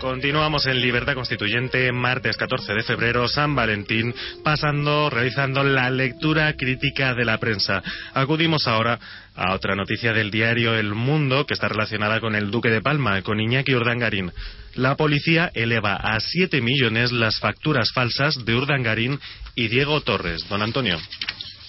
[0.00, 7.14] Continuamos en Libertad Constituyente, martes 14 de febrero, San Valentín, pasando, realizando la lectura crítica
[7.14, 7.80] de la prensa.
[8.14, 8.98] Acudimos ahora
[9.36, 13.22] a otra noticia del diario El Mundo que está relacionada con el Duque de Palma,
[13.22, 14.32] con Iñaki Urdangarín.
[14.74, 19.20] La policía eleva a 7 millones las facturas falsas de Urdangarín
[19.54, 20.46] y Diego Torres.
[20.48, 20.98] Don Antonio.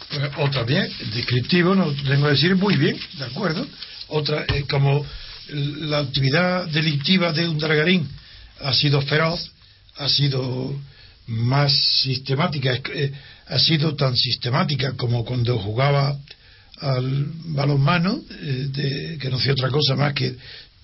[0.10, 3.66] Pues, otra bien, descriptivo, no tengo que decir muy bien, ¿de acuerdo?
[4.10, 5.06] Otra, eh, como
[5.50, 8.08] la actividad delictiva de Urdangarín
[8.62, 9.52] ha sido feroz,
[9.98, 10.80] ha sido
[11.28, 13.12] más sistemática, eh,
[13.48, 16.18] ha sido tan sistemática como cuando jugaba
[16.80, 20.36] al balonmano, eh, que no hacía otra cosa más que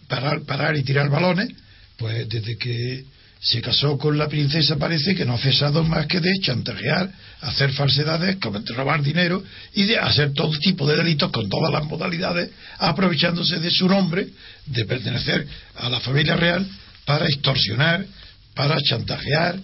[0.07, 1.49] parar, parar y tirar balones,
[1.97, 3.05] pues desde que
[3.41, 7.09] se casó con la princesa parece que no ha cesado más que de chantajear
[7.41, 8.37] hacer falsedades,
[8.75, 13.71] robar dinero y de hacer todo tipo de delitos con todas las modalidades, aprovechándose de
[13.71, 14.27] su nombre,
[14.65, 16.67] de pertenecer a la familia real,
[17.05, 18.05] para extorsionar,
[18.53, 19.59] para chantajear,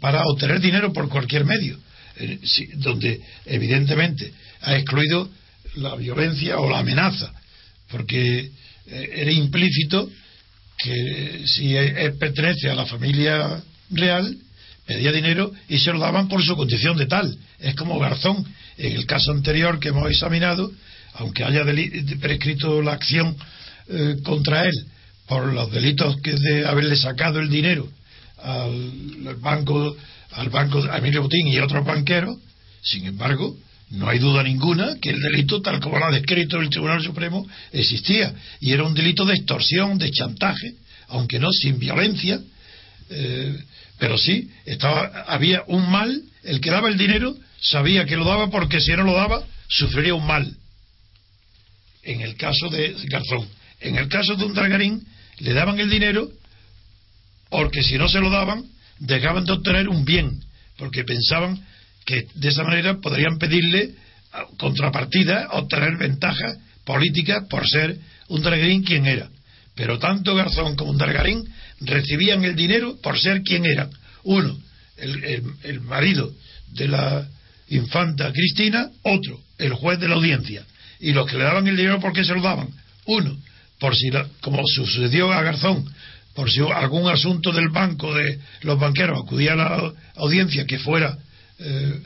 [0.00, 1.78] para obtener dinero por cualquier medio,
[2.16, 2.38] eh,
[2.74, 5.30] donde evidentemente ha excluido
[5.76, 7.32] la violencia o la amenaza,
[7.90, 8.50] porque
[8.86, 10.10] eh, era implícito
[10.82, 11.74] que si
[12.18, 14.36] pertenece a la familia real,
[14.86, 17.36] pedía dinero y se lo daban por su condición de tal.
[17.58, 18.44] Es como Garzón,
[18.78, 20.70] en el caso anterior que hemos examinado,
[21.14, 21.64] aunque haya
[22.20, 23.36] prescrito la acción
[23.88, 24.74] eh, contra él
[25.26, 27.88] por los delitos que de haberle sacado el dinero
[28.42, 29.96] al, banco
[30.32, 32.36] al banco Emilio Botín y otros banqueros,
[32.82, 33.56] sin embargo,
[33.90, 37.46] no hay duda ninguna que el delito, tal como lo ha descrito el Tribunal Supremo,
[37.72, 38.32] existía.
[38.60, 40.74] Y era un delito de extorsión, de chantaje,
[41.08, 42.40] aunque no sin violencia,
[43.10, 43.58] eh,
[43.98, 48.48] pero sí, estaba, había un mal, el que daba el dinero sabía que lo daba
[48.48, 50.56] porque si no lo daba, sufriría un mal.
[52.02, 53.46] En el caso de Garzón.
[53.80, 55.04] En el caso de un Dragarín,
[55.38, 56.30] le daban el dinero
[57.50, 58.64] porque si no se lo daban,
[59.00, 60.40] dejaban de obtener un bien,
[60.78, 61.60] porque pensaban
[62.10, 63.92] que de esa manera podrían pedirle
[64.58, 67.96] contrapartida, obtener ventajas políticas por ser
[68.28, 69.28] un Dragarín quien era.
[69.76, 71.48] Pero tanto Garzón como un Dargarín
[71.80, 73.90] recibían el dinero por ser quien eran.
[74.24, 74.58] Uno,
[74.96, 76.32] el, marido
[76.72, 77.28] de la
[77.68, 80.64] infanta Cristina, otro, el juez de la audiencia.
[80.98, 82.68] Y los que le daban el dinero, ¿por qué se lo daban?
[83.06, 83.36] Uno,
[83.78, 85.88] por si, como sucedió a Garzón,
[86.34, 91.16] por si algún asunto del banco de los banqueros acudía a la audiencia que fuera
[91.60, 92.00] eh,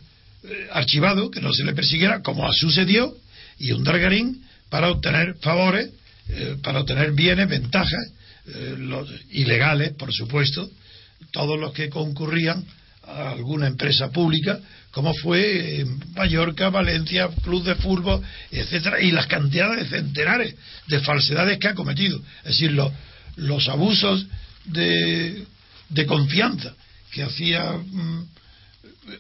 [0.72, 3.16] archivado, que no se le persiguiera, como sucedió,
[3.58, 5.90] y un Dargarín para obtener favores
[6.28, 8.12] eh, para obtener bienes, ventajas,
[8.46, 10.70] eh, los ilegales, por supuesto,
[11.32, 12.64] todos los que concurrían
[13.02, 14.58] a alguna empresa pública,
[14.90, 20.54] como fue en Mallorca, Valencia, Club de Fútbol, etcétera, y las cantidades de centenares
[20.86, 22.18] de falsedades que ha cometido.
[22.38, 22.74] Es decir,
[23.36, 24.26] los abusos
[24.64, 25.44] de,
[25.90, 26.74] de confianza
[27.10, 28.26] que hacía mm,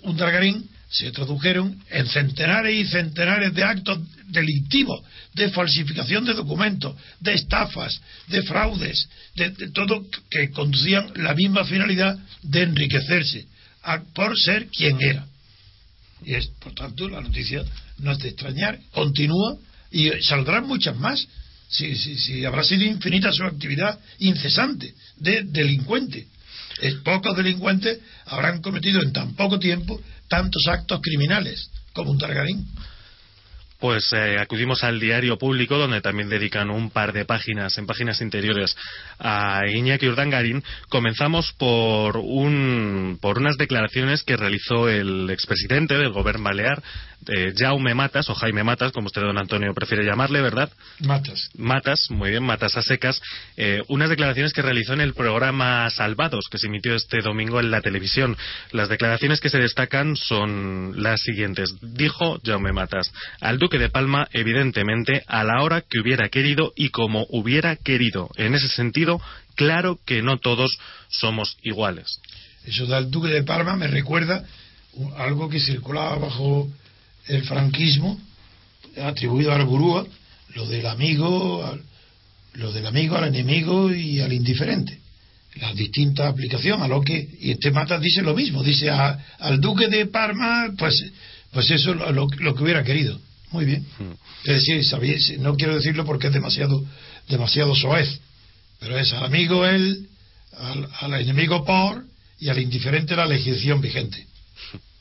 [0.02, 5.02] un Dragarín se tradujeron en centenares y centenares de actos delictivos,
[5.34, 12.16] de falsificación de documentos, de estafas, de fraudes, de, todo que conducían la misma finalidad
[12.42, 13.46] de enriquecerse
[14.14, 15.26] por ser quien era.
[16.24, 17.64] Y es, por tanto, la noticia
[17.98, 19.56] no es de extrañar, continúa
[19.90, 21.26] y saldrán muchas más.
[21.68, 26.28] Si, si habrá sido infinita su actividad incesante de delincuente.
[26.80, 32.66] Es, pocos delincuentes habrán cometido en tan poco tiempo tantos actos criminales como un Targarín
[33.84, 38.22] pues eh, acudimos al diario público donde también dedican un par de páginas en páginas
[38.22, 38.74] interiores
[39.18, 40.64] a Iñaki Urdangarín.
[40.88, 46.82] Comenzamos por un por unas declaraciones que realizó el expresidente del gobierno balear,
[47.28, 50.70] eh, Jaume Matas o Jaime Matas, como usted don Antonio prefiere llamarle, ¿verdad?
[51.00, 51.50] Matas.
[51.56, 53.20] Matas, muy bien, Matas a secas.
[53.56, 57.70] Eh, unas declaraciones que realizó en el programa Salvados que se emitió este domingo en
[57.70, 58.36] la televisión.
[58.72, 61.74] Las declaraciones que se destacan son las siguientes.
[61.80, 66.90] Dijo Jaume Matas al duque de Palma, evidentemente, a la hora que hubiera querido y
[66.90, 68.30] como hubiera querido.
[68.36, 69.20] En ese sentido,
[69.54, 72.20] claro que no todos somos iguales.
[72.64, 74.44] Eso del duque de Palma me recuerda
[75.16, 76.68] algo que circulaba bajo
[77.26, 78.20] el franquismo,
[79.02, 80.06] atribuido al gurúa,
[80.54, 81.82] lo del amigo, al,
[82.54, 84.98] lo del amigo al enemigo y al indiferente.
[85.56, 89.88] Las distintas aplicaciones a lo que, y este Matas dice lo mismo, dice al duque
[89.88, 91.04] de Parma, pues,
[91.52, 93.20] pues eso lo, lo, que hubiera querido.
[93.52, 93.86] Muy bien.
[93.98, 94.48] Mm.
[94.50, 96.84] Es decir, no quiero decirlo porque es demasiado,
[97.28, 98.20] demasiado soez,
[98.80, 100.08] pero es al amigo él,
[100.56, 102.04] al, al enemigo por
[102.40, 104.26] y al indiferente la legislación vigente.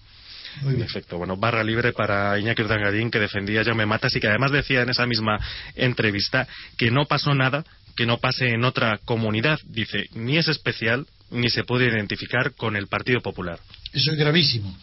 [0.61, 1.17] Muy Perfecto.
[1.17, 4.81] Bueno, barra libre para Iñaki Urdangarín, que defendía Ya me matas y que además decía
[4.81, 5.39] en esa misma
[5.75, 7.63] entrevista que no pasó nada
[7.95, 9.59] que no pase en otra comunidad.
[9.65, 13.59] Dice, ni es especial ni se puede identificar con el Partido Popular.
[13.91, 14.75] Eso es gravísimo.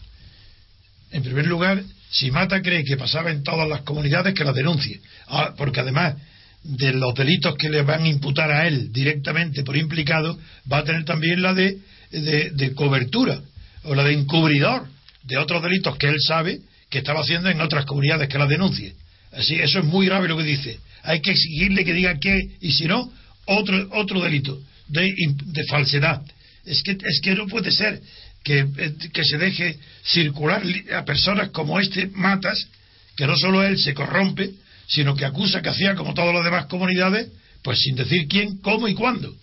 [1.11, 5.01] En primer lugar, si Mata cree que pasaba en todas las comunidades, que la denuncie.
[5.27, 6.15] Ah, porque además
[6.63, 10.37] de los delitos que le van a imputar a él directamente por implicado,
[10.71, 11.79] va a tener también la de,
[12.11, 13.41] de cobertura
[13.83, 14.87] o la de encubridor
[15.23, 16.59] de otros delitos que él sabe
[16.89, 18.93] que estaba haciendo en otras comunidades que la denuncie.
[19.31, 20.79] Así, eso es muy grave lo que dice.
[21.03, 23.11] Hay que exigirle que diga qué, y si no,
[23.45, 25.13] otro, otro delito de,
[25.45, 26.21] de falsedad.
[26.65, 28.01] Es que, es que no puede ser
[28.43, 28.67] que,
[29.13, 30.63] que se deje circular
[30.95, 32.67] a personas como este Matas,
[33.15, 34.51] que no solo él se corrompe,
[34.87, 37.29] sino que acusa que hacía como todas las demás comunidades,
[37.63, 39.33] pues sin decir quién, cómo y cuándo.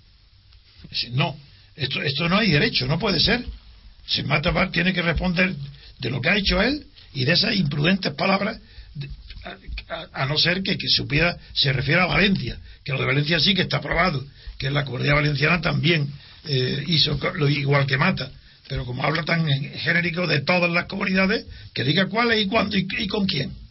[1.12, 1.37] No,
[1.76, 3.45] esto, esto no hay derecho, no puede ser.
[4.09, 5.54] Si Mata tiene que responder
[5.98, 8.59] de lo que ha hecho él y de esas imprudentes palabras,
[10.12, 13.54] a, no ser que, que supiera, se refiere a Valencia, que lo de Valencia sí
[13.54, 14.24] que está aprobado,
[14.59, 16.12] que la comunidad valenciana también
[16.44, 18.30] eh, hizo lo igual que Mata,
[18.68, 23.06] pero como habla tan genérico de todas las comunidades, que diga cuáles y cuándo y
[23.06, 23.68] con quién.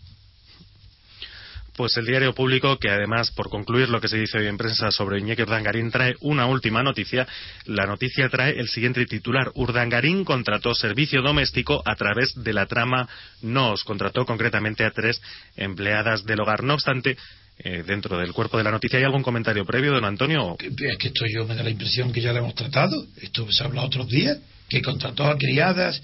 [1.78, 4.90] Pues el diario público, que además, por concluir lo que se dice hoy en prensa
[4.90, 7.28] sobre Iñaki Urdangarín, trae una última noticia.
[7.66, 9.52] La noticia trae el siguiente titular.
[9.54, 13.08] Urdangarín contrató servicio doméstico a través de la trama
[13.44, 13.84] NOS.
[13.84, 15.22] Contrató concretamente a tres
[15.56, 16.64] empleadas del hogar.
[16.64, 17.16] No obstante,
[17.60, 18.98] eh, dentro del cuerpo de la noticia.
[18.98, 20.58] ¿Hay algún comentario previo, don Antonio?
[20.60, 23.06] Es que esto yo me da la impresión que ya lo hemos tratado.
[23.22, 26.02] Esto se ha hablado otros días, que contrató a criadas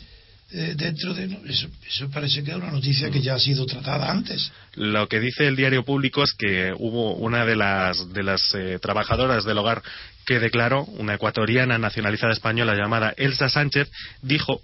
[0.56, 4.12] eh, dentro de eso, eso parece que es una noticia que ya ha sido tratada
[4.12, 4.52] antes.
[4.76, 8.78] Lo que dice el diario público es que hubo una de las de las eh,
[8.80, 9.82] trabajadoras del hogar
[10.28, 13.92] que declaró, una ecuatoriana nacionalizada española llamada Elsa Sánchez,
[14.22, 14.62] dijo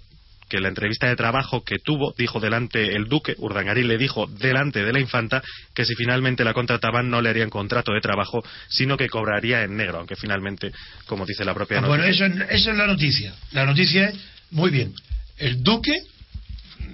[0.48, 4.84] que la entrevista de trabajo que tuvo, dijo delante el duque, Urdangarín le dijo delante
[4.84, 5.42] de la infanta
[5.74, 9.76] que si finalmente la contrataban no le harían contrato de trabajo, sino que cobraría en
[9.76, 10.72] negro, aunque finalmente,
[11.06, 12.28] como dice la propia ah, noticia.
[12.28, 13.34] Bueno, eso, eso es la noticia.
[13.52, 14.16] La noticia es,
[14.50, 14.92] muy bien,
[15.40, 16.02] el duque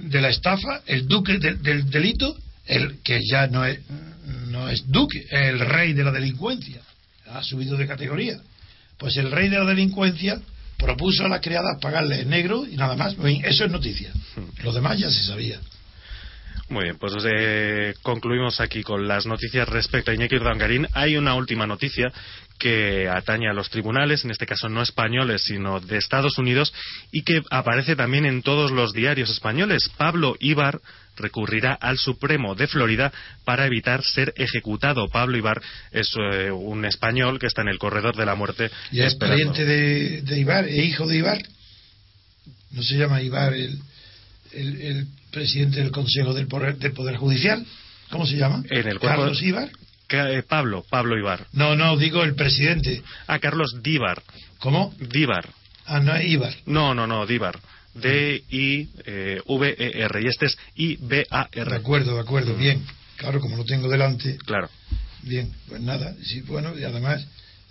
[0.02, 2.36] de la estafa, el duque del delito,
[2.66, 3.80] el que ya no es,
[4.86, 6.80] duque, es el rey de la delincuencia,
[7.26, 8.38] ha subido de categoría.
[8.98, 10.40] Pues el rey de la delincuencia
[10.78, 13.16] propuso a las criadas pagarle negro y nada más.
[13.44, 14.10] Eso es noticia.
[14.62, 15.60] Lo demás ya se sabía.
[16.68, 20.88] Muy bien, pues eh, concluimos aquí con las noticias respecto a Iñaki Urdangarín.
[20.94, 22.12] Hay una última noticia
[22.58, 26.72] que atañe a los tribunales, en este caso no españoles, sino de Estados Unidos,
[27.12, 29.90] y que aparece también en todos los diarios españoles.
[29.96, 30.80] Pablo Ibar
[31.16, 33.12] recurrirá al Supremo de Florida
[33.44, 35.08] para evitar ser ejecutado.
[35.08, 38.70] Pablo Ibar es eh, un español que está en el corredor de la muerte.
[38.92, 41.42] ¿Y es pariente de, de Ibar, e hijo de Ibar?
[42.72, 43.80] ¿No se llama Ibar el,
[44.52, 47.64] el, presidente del Consejo del Poder, del Poder Judicial.
[48.10, 48.62] ¿Cómo se llama?
[48.70, 49.70] En el Carlos Ibar.
[50.08, 51.46] Eh, Pablo, Pablo Ibar.
[51.52, 53.02] No, no, digo el presidente.
[53.26, 54.22] Ah, Carlos Díbar.
[54.58, 54.94] ¿Cómo?
[54.98, 55.48] Díbar.
[55.86, 56.54] Ah, no es Ibar.
[56.66, 57.58] No, no, no, Díbar.
[57.94, 59.42] D-I-V-E-R.
[60.22, 61.70] Y este es I-B-A-R.
[61.70, 62.58] De acuerdo, de acuerdo, mm.
[62.58, 62.84] bien.
[63.16, 64.36] Claro, como lo tengo delante.
[64.44, 64.68] Claro.
[65.22, 66.14] Bien, pues nada.
[66.22, 67.26] Sí, bueno, y además,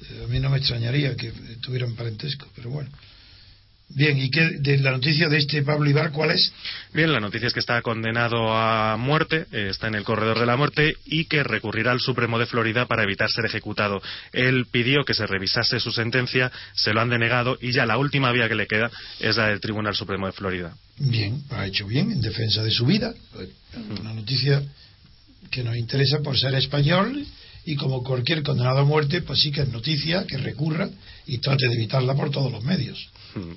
[0.10, 1.32] eh, a mí no me extrañaría que
[1.62, 2.90] tuvieran parentesco, pero bueno.
[3.90, 6.52] Bien, ¿y qué de la noticia de este Pablo Ibar cuál es?
[6.94, 10.46] Bien, la noticia es que está condenado a muerte, eh, está en el corredor de
[10.46, 14.02] la muerte y que recurrirá al Supremo de Florida para evitar ser ejecutado.
[14.34, 18.32] Él pidió que se revisase su sentencia, se lo han denegado y ya la última
[18.32, 20.76] vía que le queda es la del Tribunal Supremo de Florida.
[20.98, 23.14] Bien, ha hecho bien en defensa de su vida.
[24.00, 24.64] Una noticia
[25.52, 27.26] que nos interesa por ser español
[27.66, 30.90] y como cualquier condenado a muerte, pues sí que es noticia que recurra
[31.28, 33.10] y trate de evitarla por todos los medios.
[33.36, 33.54] Hmm.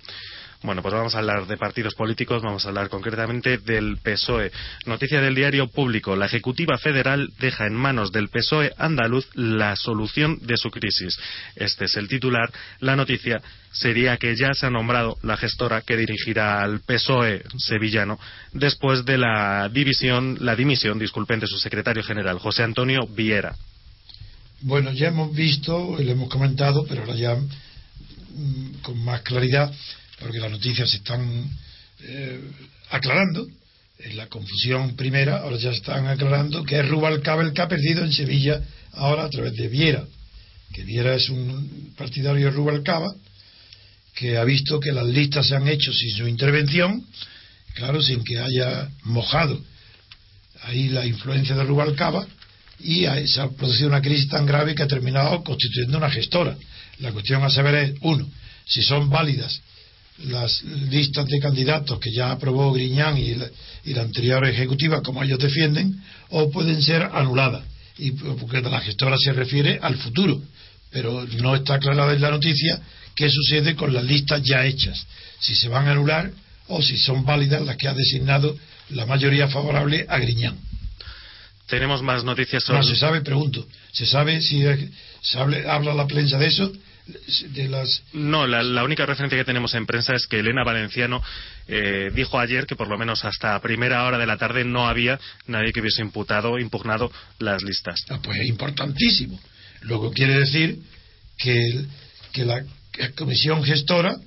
[0.61, 4.51] Bueno, pues vamos a hablar de partidos políticos, vamos a hablar concretamente del PSOE.
[4.87, 6.17] Noticia del diario público.
[6.17, 11.17] La Ejecutiva Federal deja en manos del PSOE andaluz la solución de su crisis.
[11.55, 12.51] Este es el titular.
[12.81, 18.19] La noticia sería que ya se ha nombrado la gestora que dirigirá al PSOE sevillano
[18.53, 23.55] después de la división, la dimisión, disculpen, de su secretario general, José Antonio Viera.
[24.63, 27.49] Bueno, ya hemos visto, lo hemos comentado, pero ahora ya mm,
[28.83, 29.73] con más claridad,
[30.21, 31.51] porque las noticias se están
[32.01, 32.41] eh,
[32.91, 33.47] aclarando.
[34.01, 38.05] En la confusión primera, ahora ya están aclarando que es Rubalcaba el que ha perdido
[38.05, 38.63] en Sevilla
[38.93, 40.05] ahora a través de Viera.
[40.73, 43.09] Que Viera es un partidario de Rubalcaba
[44.15, 47.05] que ha visto que las listas se han hecho sin su intervención,
[47.75, 49.61] claro, sin que haya mojado
[50.63, 52.27] ahí la influencia de Rubalcaba
[52.81, 56.57] y se ha producido una crisis tan grave que ha terminado constituyendo una gestora.
[57.01, 58.29] La cuestión a saber es, uno,
[58.67, 59.61] si son válidas
[60.25, 66.03] las listas de candidatos que ya aprobó Griñán y la, anterior ejecutiva, como ellos defienden,
[66.31, 67.63] o pueden ser anuladas.
[67.99, 70.41] Y porque la gestora se refiere al futuro,
[70.91, 72.81] pero no está aclarada en la noticia
[73.15, 75.07] qué sucede con las listas ya hechas,
[75.41, 76.31] si se van a anular
[76.69, 78.57] o si son válidas las que ha designado
[78.91, 80.57] la mayoría favorable a Griñán.
[81.67, 82.79] Tenemos más noticias sobre.
[82.79, 83.67] No se sabe, pregunto.
[83.93, 84.65] ¿Se sabe si
[85.21, 86.73] se habla la prensa de eso?
[87.55, 88.03] De las...
[88.13, 91.23] No, la, única referencia que tenemos en prensa es que Elena Valenciano
[91.67, 95.19] eh, dijo ayer que por lo menos hasta primera hora de la tarde no había
[95.47, 98.05] nadie que hubiese imputado o impugnado las listas.
[98.11, 99.41] Ah, pues es importantísimo.
[99.83, 100.81] Luego quiere decir
[101.39, 101.87] que,
[102.33, 102.63] que la
[103.17, 104.19] comisión gestora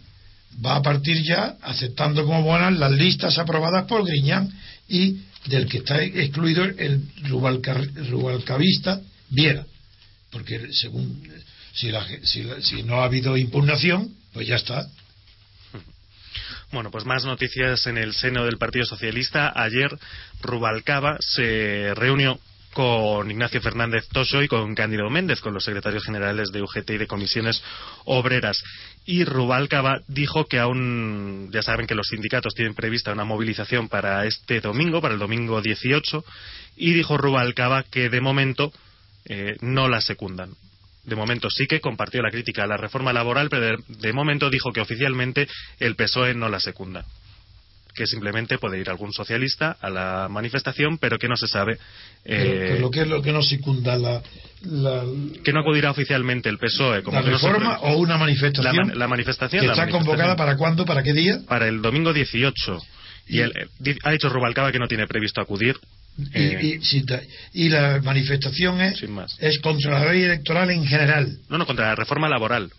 [0.65, 4.51] va a partir ya aceptando como buenas las listas aprobadas por Griñán
[4.87, 9.65] y del que está excluido el Rubalcavista Viera,
[10.31, 11.23] porque según
[11.73, 11.91] si,
[12.61, 14.87] si, no ha habido impugnación, pues ya está.
[16.71, 19.51] Bueno, pues más noticias en el seno del Partido Socialista.
[19.53, 19.91] Ayer
[20.41, 22.39] Rubalcaba se reunió
[22.73, 26.97] con Ignacio Fernández Toso y con Cándido Méndez, con los secretarios generales de UGT y
[26.97, 27.61] de comisiones
[28.05, 28.63] obreras.
[29.05, 34.25] Y Rubalcaba dijo que aún, ya saben que los sindicatos tienen prevista una movilización para
[34.25, 36.23] este domingo, para el domingo 18,
[36.77, 38.71] y dijo Rubalcaba que de momento
[39.25, 40.55] eh, no la secundan.
[41.03, 44.49] De momento sí que compartió la crítica a la reforma laboral, pero de, de momento
[44.49, 45.47] dijo que oficialmente
[45.79, 47.05] el PSOE no la secunda
[47.93, 51.77] que simplemente puede ir algún socialista a la manifestación, pero que no se sabe.
[52.23, 54.21] Eh, lo que es lo que no secunda la,
[54.61, 55.03] la
[55.43, 58.97] que no acudirá oficialmente el PSOE como la reforma o una manifestación.
[58.97, 59.61] La, manifestación.
[59.61, 60.05] Que la está manifestación.
[60.05, 61.39] convocada para cuándo, para qué día.
[61.47, 62.79] Para el domingo 18.
[63.27, 65.77] Y, el, eh, ha dicho Rubalcaba que no tiene previsto acudir.
[66.17, 66.79] Y, eh,
[67.53, 69.35] y, la manifestación es, más.
[69.39, 71.37] es contra la ley electoral en general.
[71.49, 72.71] no, no, contra la reforma laboral.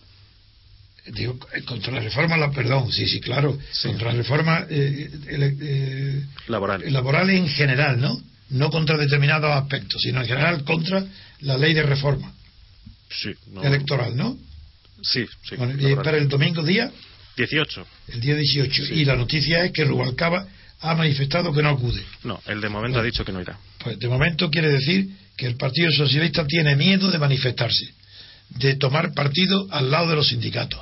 [1.07, 3.89] Digo, eh, contra la reforma, la, perdón, sí, sí, claro, Sí.
[3.89, 6.93] contra la reforma eh, eh, Laboral.
[6.93, 8.23] laboral en general, ¿no?
[8.51, 11.05] No contra determinados aspectos, sino en general contra
[11.41, 12.33] la ley de reforma
[13.11, 14.39] Sí, no- electoral, ¿no?
[15.03, 15.57] Sí, sí.
[15.57, 16.05] Bueno, y laboral.
[16.05, 16.93] para el domingo día,
[17.37, 17.85] 18.
[18.09, 18.87] el día 18.
[18.87, 18.95] Sí.
[18.95, 20.47] Y la noticia es que Rubalcaba
[20.83, 22.05] ha manifestado que no acude.
[22.25, 23.57] No, el de momento ha dicho que no irá.
[23.79, 27.95] Pues de momento quiere decir que el Partido Socialista tiene miedo de manifestarse,
[28.51, 30.81] de tomar partido al lado de los sindicatos.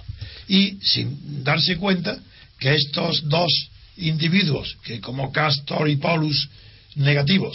[0.48, 2.18] Y sin darse cuenta
[2.58, 3.52] que estos dos
[3.98, 6.48] individuos, que como Castor y Paulus
[6.96, 7.54] negativos,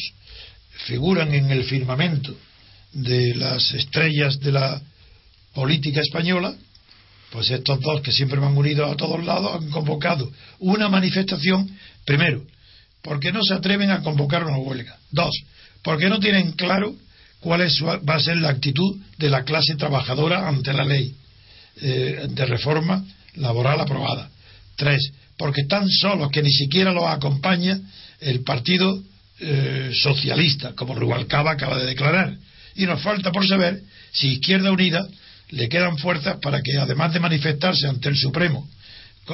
[0.85, 2.35] figuran en el firmamento
[2.93, 4.81] de las estrellas de la
[5.53, 6.55] política española,
[7.31, 11.69] pues estos dos que siempre me han unido a todos lados han convocado una manifestación,
[12.05, 12.43] primero,
[13.01, 14.97] porque no se atreven a convocar una huelga.
[15.11, 15.35] Dos,
[15.83, 16.95] porque no tienen claro
[17.39, 21.13] cuál es va a ser la actitud de la clase trabajadora ante la ley
[21.81, 24.29] eh, de reforma laboral aprobada.
[24.75, 27.79] Tres, porque están solos que ni siquiera los acompaña
[28.19, 29.03] el Partido
[29.39, 32.35] eh, Socialista, como Rubalcaba acaba de declarar.
[32.75, 33.81] Y nos falta por saber
[34.11, 35.05] si Izquierda Unida
[35.49, 38.67] le quedan fuerzas para que, además de manifestarse ante el Supremo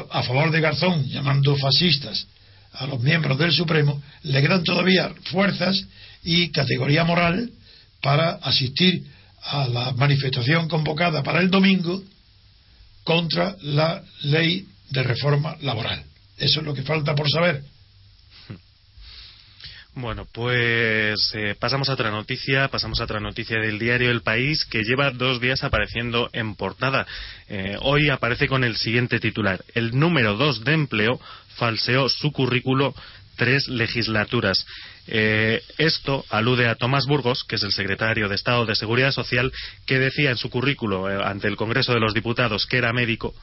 [0.09, 2.27] a favor de Garzón, llamando fascistas
[2.73, 5.85] a los miembros del Supremo, le quedan todavía fuerzas
[6.23, 7.49] y categoría moral
[8.01, 9.03] para asistir
[9.43, 12.01] a la manifestación convocada para el domingo
[13.03, 16.03] contra la ley de reforma laboral.
[16.37, 17.63] Eso es lo que falta por saber.
[19.93, 24.63] Bueno, pues eh, pasamos a otra noticia, pasamos a otra noticia del diario El País
[24.63, 27.05] que lleva dos días apareciendo en portada.
[27.49, 29.65] Eh, hoy aparece con el siguiente titular.
[29.73, 31.19] El número dos de empleo
[31.55, 32.93] falseó su currículo
[33.35, 34.65] tres legislaturas.
[35.07, 39.51] Eh, esto alude a Tomás Burgos, que es el secretario de Estado de Seguridad Social,
[39.85, 43.33] que decía en su currículo eh, ante el Congreso de los Diputados que era médico.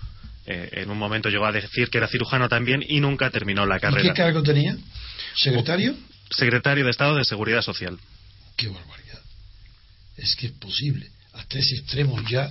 [0.47, 3.77] Eh, en un momento llegó a decir que era cirujano también y nunca terminó la
[3.77, 4.03] ¿Y carrera.
[4.15, 4.77] qué cargo tenía?
[5.35, 5.95] ¿Secretario?
[6.31, 7.99] Secretario de Estado de Seguridad Social.
[8.57, 9.21] Qué barbaridad.
[10.17, 11.07] Es que es posible.
[11.35, 12.51] Hasta ese extremo ya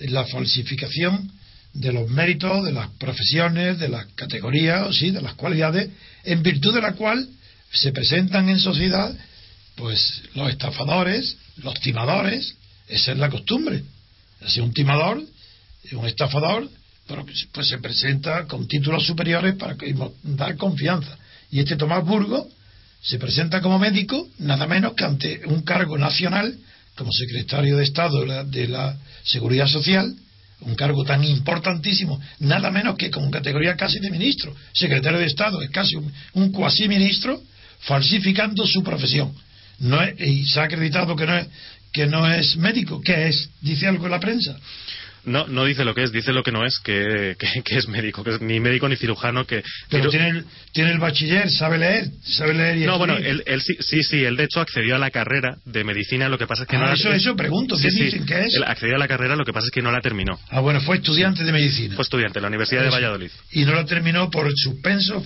[0.00, 1.30] la falsificación
[1.78, 5.90] de los méritos, de las profesiones, de las categorías, sí, de las cualidades,
[6.24, 7.28] en virtud de la cual
[7.72, 9.14] se presentan en sociedad,
[9.76, 12.56] pues los estafadores, los timadores,
[12.88, 13.84] esa es la costumbre.
[14.40, 15.22] Así un timador,
[15.92, 16.68] un estafador,
[17.06, 19.76] pero pues se presenta con títulos superiores para
[20.24, 21.16] dar confianza.
[21.50, 22.46] Y este Tomás Burgos
[23.02, 26.58] se presenta como médico nada menos que ante un cargo nacional
[26.96, 30.12] como secretario de Estado de la, de la Seguridad Social,
[30.60, 35.62] un cargo tan importantísimo, nada menos que con categoría casi de ministro, secretario de Estado,
[35.62, 37.40] es casi un, cuasi ministro,
[37.80, 39.32] falsificando su profesión.
[39.78, 41.46] No es- y se ha acreditado que no es
[41.92, 43.48] que no es médico, ¿qué es?
[43.62, 44.58] Dice algo en la prensa.
[45.28, 47.86] No, no dice lo que es, dice lo que no es, que, que- que es
[47.88, 49.62] médico, que es ni médico ni cirujano, que...
[49.90, 53.60] Pero tiene el, tiene el bachiller, sabe leer, sabe leer y No, bueno, él, él
[53.62, 56.62] sí, sí, sí, él de hecho accedió a la carrera de medicina, lo que pasa
[56.62, 56.94] es que Ah, no la...
[56.94, 58.54] eso- eso pregunto, ¿qué Sí, sí, dicen que es?
[58.54, 60.38] Él accedió a la carrera, lo que pasa es que no la terminó.
[60.50, 61.94] Ah, bueno, fue estudiante de medicina.
[61.94, 62.96] Fue estudiante en la Universidad de Eso.
[62.96, 63.30] Valladolid.
[63.52, 65.24] Y no la terminó por suspenso,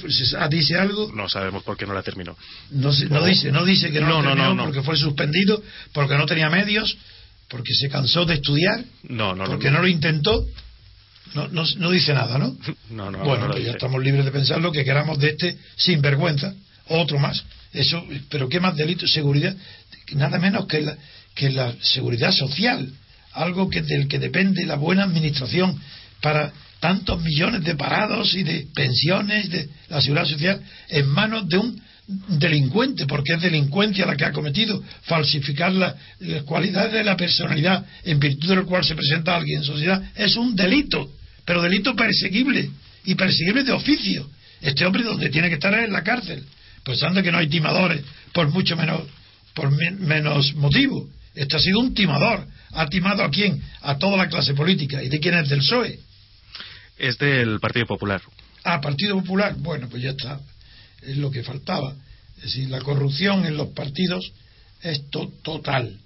[0.51, 2.37] dice algo, No sabemos por qué no la terminó.
[2.71, 4.65] no, se- no dice, no dice que no, No, la terminó no.
[4.65, 6.97] porque fue suspendido, porque no tenía medios,
[7.53, 9.77] porque se cansó de estudiar, No, no, porque no.
[9.77, 10.47] no lo intentó.
[11.35, 12.57] No, no, no dice nada, ¿no?
[12.91, 15.59] No, no, bueno, no pues ya estamos libres de pensar lo que queramos de este
[15.77, 16.55] sinvergüenza,
[16.89, 17.45] otro más.
[17.75, 19.55] Eso, pero qué más delito, seguridad,
[20.15, 20.97] nada menos que la,
[21.35, 22.91] que la seguridad social,
[23.33, 25.79] algo que del que depende la buena administración
[26.23, 31.59] para tantos millones de parados y de pensiones de la seguridad social en manos de
[31.59, 37.17] un delincuente, porque es delincuencia la que ha cometido, falsificar la- las cualidades de la
[37.17, 41.11] personalidad en virtud del cual se presenta alguien en sociedad, es un delito,
[41.45, 42.71] pero delito perseguible
[43.05, 44.29] y perseguible de oficio.
[44.61, 46.45] Este hombre donde tiene que estar es en la cárcel,
[46.85, 49.03] pensando que no hay timadores por mucho menos,
[49.55, 51.09] por menos motivo.
[51.35, 52.47] Este ha sido un timador.
[52.75, 53.61] ¿Ha timado a quién?
[53.83, 55.03] A toda la clase política.
[55.03, 55.99] ¿Y de quién es del PSOE?
[56.99, 58.21] Es del Partido Popular.
[58.65, 59.55] Ah, Partido Popular.
[59.59, 60.41] Bueno, pues ya está.
[61.03, 61.95] Es lo que faltaba.
[62.37, 64.33] Es decir, la corrupción en los partidos
[64.83, 65.97] es total.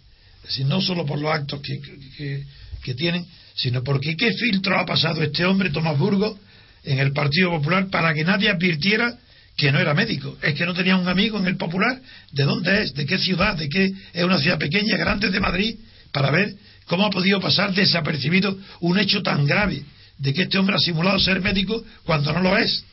[0.43, 2.45] Es decir, no solo por los actos que,
[2.83, 6.39] que, tienen, sino porque qué filtro ha pasado este hombre, Tomás Burgos,
[6.85, 9.19] en el Partido Popular para que nadie advirtiera
[9.57, 10.37] que no era médico.
[10.43, 12.01] Es que no tenía un amigo en el Popular.
[12.33, 12.95] ¿De dónde es?
[12.95, 13.57] ¿De qué ciudad?
[13.57, 13.93] ¿De qué?
[14.13, 15.77] Es una ciudad pequeña, grande de Madrid,
[16.13, 16.55] para ver
[16.87, 19.83] cómo ha podido pasar desapercibido un hecho tan grave
[20.19, 22.85] de que este hombre ha simulado ser médico cuando no lo es.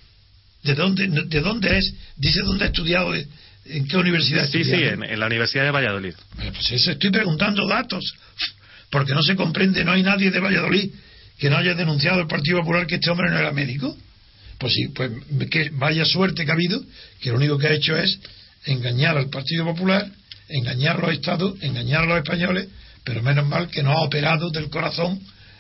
[0.64, 1.94] ¿De dónde, de dónde es?
[2.16, 3.14] Dice dónde ha estudiado,
[3.66, 4.50] en qué universidad.
[4.50, 6.14] Sí, sí, en, la Universidad de Valladolid.
[6.36, 8.14] Pues eso, estoy preguntando datos,
[8.90, 10.90] porque no se comprende, no hay nadie de Valladolid
[11.38, 13.98] que no haya denunciado al Partido Popular que este hombre no era médico.
[14.58, 15.12] Pues sí, pues
[15.50, 16.82] que vaya suerte que ha habido,
[17.20, 18.20] que lo único que ha hecho es
[18.66, 20.10] engañar al Partido Popular,
[20.48, 22.68] engañar a los estados, engañar a los españoles,
[23.04, 25.20] pero menos mal que no ha operado del corazón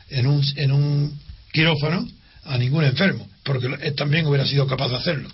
[0.10, 1.20] en un, en un
[1.52, 2.08] quirófano
[2.46, 5.30] a ningún enfermo, porque él también hubiera sido capaz de hacerlo.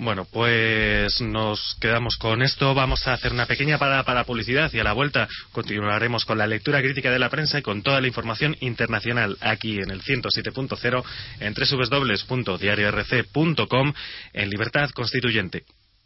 [0.00, 2.72] Bueno, pues nos quedamos con esto.
[2.72, 6.46] Vamos a hacer una pequeña parada para publicidad y a la vuelta continuaremos con la
[6.46, 11.04] lectura crítica de la prensa y con toda la información internacional aquí en el 107.0
[11.40, 13.92] en www.diariorc.com
[14.34, 15.64] en Libertad Constituyente.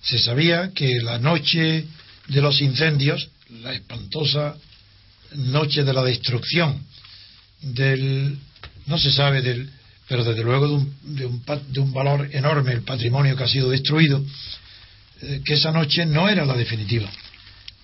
[0.00, 1.84] Se sabía que la noche
[2.28, 3.28] de los incendios,
[3.60, 4.56] la espantosa
[5.34, 6.88] noche de la destrucción
[7.60, 8.38] del,
[8.86, 9.70] no se sabe del,
[10.08, 13.48] pero desde luego de un, de un, de un valor enorme el patrimonio que ha
[13.48, 14.24] sido destruido,
[15.20, 17.10] eh, que esa noche no era la definitiva,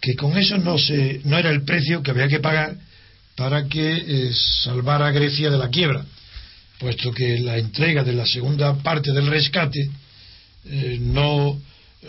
[0.00, 2.76] que con eso no se, no era el precio que había que pagar
[3.36, 6.04] para que eh, salvara a Grecia de la quiebra,
[6.78, 9.90] puesto que la entrega de la segunda parte del rescate
[10.66, 11.60] eh, no,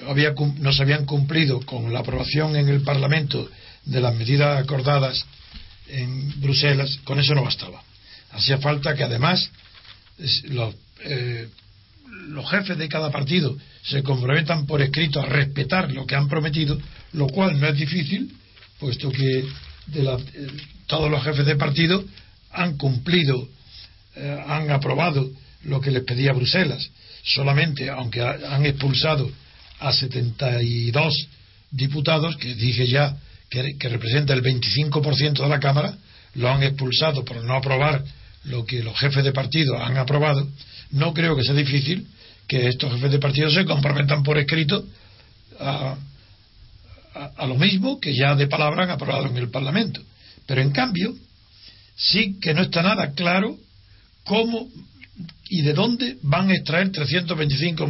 [0.08, 3.50] había, no se habían cumplido con la aprobación en el Parlamento
[3.86, 5.26] de las medidas acordadas
[5.88, 7.82] en Bruselas, con eso no bastaba.
[8.32, 9.50] Hacía falta que además
[10.46, 11.48] los, eh,
[12.28, 16.78] los jefes de cada partido se comprometan por escrito a respetar lo que han prometido,
[17.14, 18.36] lo cual no es difícil,
[18.80, 19.46] puesto que
[19.88, 20.48] de la, eh,
[20.88, 22.04] todos los jefes de partido
[22.52, 23.50] han cumplido,
[24.48, 25.30] han aprobado
[25.64, 26.90] lo que les pedía Bruselas
[27.26, 29.30] solamente, aunque han expulsado
[29.80, 31.28] a 72
[31.72, 33.18] diputados, que dije ya
[33.78, 35.96] que, representa el 25% de la Cámara,
[36.36, 38.04] lo han expulsado por no aprobar
[38.46, 40.48] lo que los jefes de partido han aprobado,
[40.92, 42.08] no creo que sea difícil
[42.48, 44.86] que estos jefes de partido se comprometan por escrito
[45.60, 45.98] a,
[47.38, 50.02] a, lo mismo que ya de palabra han aprobado en el Parlamento.
[50.46, 51.16] Pero en cambio,
[51.96, 53.58] sí que no está nada claro
[54.24, 54.68] cómo
[55.50, 57.88] y de dónde van a extraer 325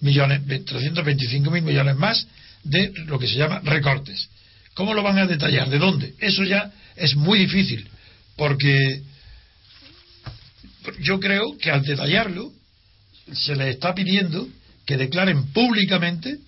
[0.00, 2.26] millones, 325 mil millones más
[2.64, 4.28] de lo que se llama recortes.
[4.74, 5.68] ¿Cómo lo van a detallar?
[5.68, 6.14] ¿De dónde?
[6.18, 7.88] Eso ya es muy difícil,
[8.36, 9.02] porque
[11.00, 12.50] yo creo que al detallarlo
[13.32, 14.48] se le está pidiendo
[14.86, 16.38] que declaren públicamente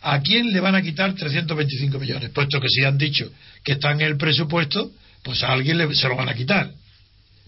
[0.00, 3.30] a quién le van a quitar 325 millones, puesto que si han dicho
[3.64, 4.90] que está en el presupuesto,
[5.22, 6.70] pues a alguien le, se lo van a quitar.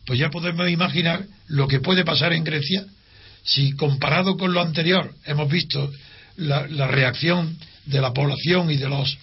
[0.06, 2.84] Pues ya podemos imaginar lo que puede pasar en Grecia
[3.42, 5.90] si comparado con lo anterior hemos visto
[6.36, 7.56] la, la reacción
[7.86, 9.16] de la población y de los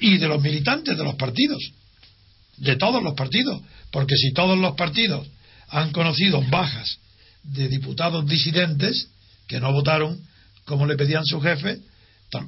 [0.00, 1.62] y de los militantes de los partidos,
[2.56, 5.26] de todos los partidos, porque si todos los partidos
[5.68, 6.98] han conocido bajas
[7.42, 9.08] de diputados disidentes
[9.46, 10.20] que no votaron
[10.64, 11.78] como le pedían su jefe,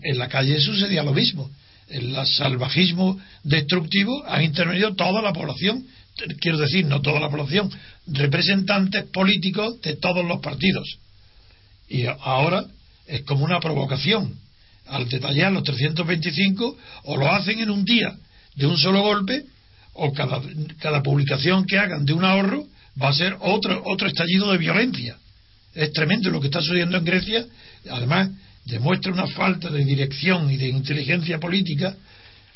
[0.03, 1.51] en la calle sucedía lo mismo.
[1.89, 5.87] En el salvajismo destructivo ha intervenido toda la población,
[6.41, 7.71] quiero decir, no toda la población,
[8.07, 10.99] representantes políticos de todos los partidos.
[11.89, 12.65] Y ahora
[13.07, 14.35] es como una provocación.
[14.89, 18.15] Al detallar los 325, o lo hacen en un día
[18.55, 19.45] de un solo golpe,
[19.95, 20.41] o cada,
[20.79, 22.67] cada publicación que hagan de un ahorro
[23.01, 25.17] va a ser otro, otro estallido de violencia.
[25.75, 27.47] Es tremendo lo que está sucediendo en Grecia.
[27.91, 28.31] Además,
[28.65, 31.95] demuestra una falta de dirección y de inteligencia política,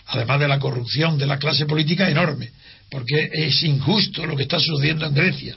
[0.07, 2.51] además de la corrupción de la clase política enorme,
[2.91, 5.57] porque es injusto lo que está sucediendo en Grecia.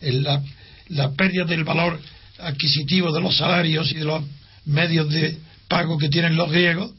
[0.00, 0.42] La,
[0.88, 1.98] la pérdida del valor
[2.38, 4.22] adquisitivo de los salarios y de los
[4.66, 5.38] medios de
[5.74, 6.92] pago que tienen los griegos,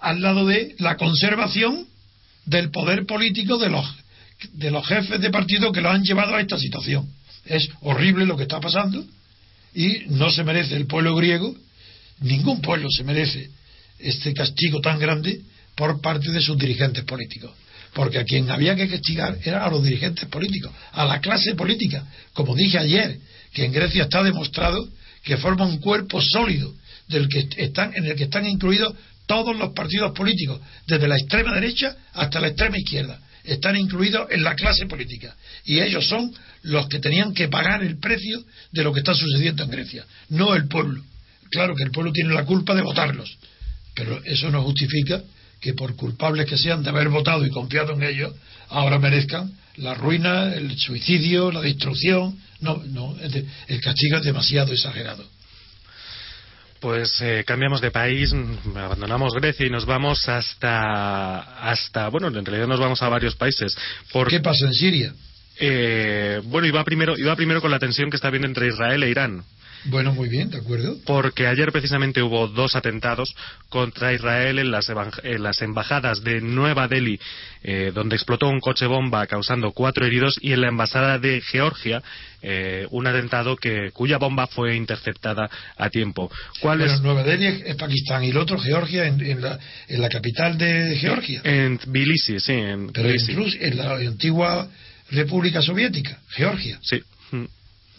[0.00, 1.86] al lado de la conservación
[2.44, 3.86] del poder político de los,
[4.54, 7.08] de los jefes de partido que lo han llevado a esta situación.
[7.44, 9.04] Es horrible lo que está pasando
[9.76, 11.54] y no se merece el pueblo griego,
[12.18, 13.48] ningún pueblo se merece
[14.00, 15.40] este castigo tan grande
[15.76, 17.52] por parte de sus dirigentes políticos.
[17.94, 22.04] Porque a quien había que castigar era a los dirigentes políticos, a la clase política.
[22.32, 23.20] Como dije ayer,
[23.52, 24.88] que en Grecia está demostrado
[25.22, 26.74] que forma un cuerpo sólido
[27.10, 28.94] del que están, en el que están incluidos
[29.26, 34.42] todos los partidos políticos, desde la extrema derecha hasta la extrema izquierda, están incluidos en
[34.42, 35.34] la clase política.
[35.64, 36.32] Y ellos son
[36.62, 38.42] los que tenían que pagar el precio
[38.72, 41.02] de lo que está sucediendo en Grecia, no el pueblo.
[41.50, 43.38] Claro que el pueblo tiene la culpa de votarlos,
[43.94, 45.22] pero eso no justifica
[45.60, 48.34] que por culpables que sean de haber votado y confiado en ellos,
[48.68, 52.38] ahora merezcan la ruina, el suicidio, la destrucción.
[52.60, 55.24] No, no, el castigo es demasiado exagerado.
[56.80, 58.34] Pues eh, cambiamos de país,
[58.74, 63.76] abandonamos Grecia y nos vamos hasta, hasta, bueno, en realidad nos vamos a varios países.
[64.28, 65.12] ¿Qué pasa en Siria?
[65.58, 69.10] Eh, bueno, iba primero, iba primero con la tensión que está habiendo entre Israel e
[69.10, 69.44] Irán.
[69.84, 70.96] Bueno, muy bien, de acuerdo.
[71.06, 73.34] Porque ayer precisamente hubo dos atentados
[73.68, 74.90] contra Israel en las,
[75.22, 77.18] en las embajadas de Nueva Delhi,
[77.62, 82.02] eh, donde explotó un coche bomba causando cuatro heridos, y en la embajada de Georgia,
[82.42, 86.30] eh, un atentado que, cuya bomba fue interceptada a tiempo.
[86.60, 87.00] ¿Cuál es?
[87.00, 89.58] Nueva Delhi es Pakistán y el otro Georgia en, la,
[89.88, 91.40] en la, capital de Georgia.
[91.44, 92.52] En Tbilisi, sí.
[92.52, 94.68] En Pero en la antigua
[95.10, 96.78] República Soviética, Georgia.
[96.82, 97.00] Sí.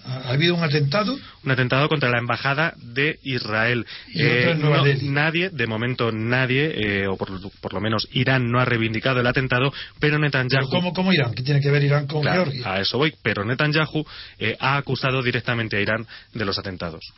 [0.04, 1.18] ¿Ha habido un atentado?
[1.44, 3.86] Un atentado contra la embajada de Israel.
[4.16, 4.56] Eh,
[5.04, 9.72] nadie, de momento nadie, eh, o por, lo menos Irán no ha reivindicado el atentado,
[10.00, 10.70] pero Netanyahu.
[10.70, 11.34] ¿Cómo, cómo Irán?
[11.34, 12.74] ¿Qué tiene que ver Irán con Georgia?
[12.74, 14.06] A eso voy, pero Netanyahu
[14.40, 17.14] eh, ha acusado directamente a Irán de los atentados.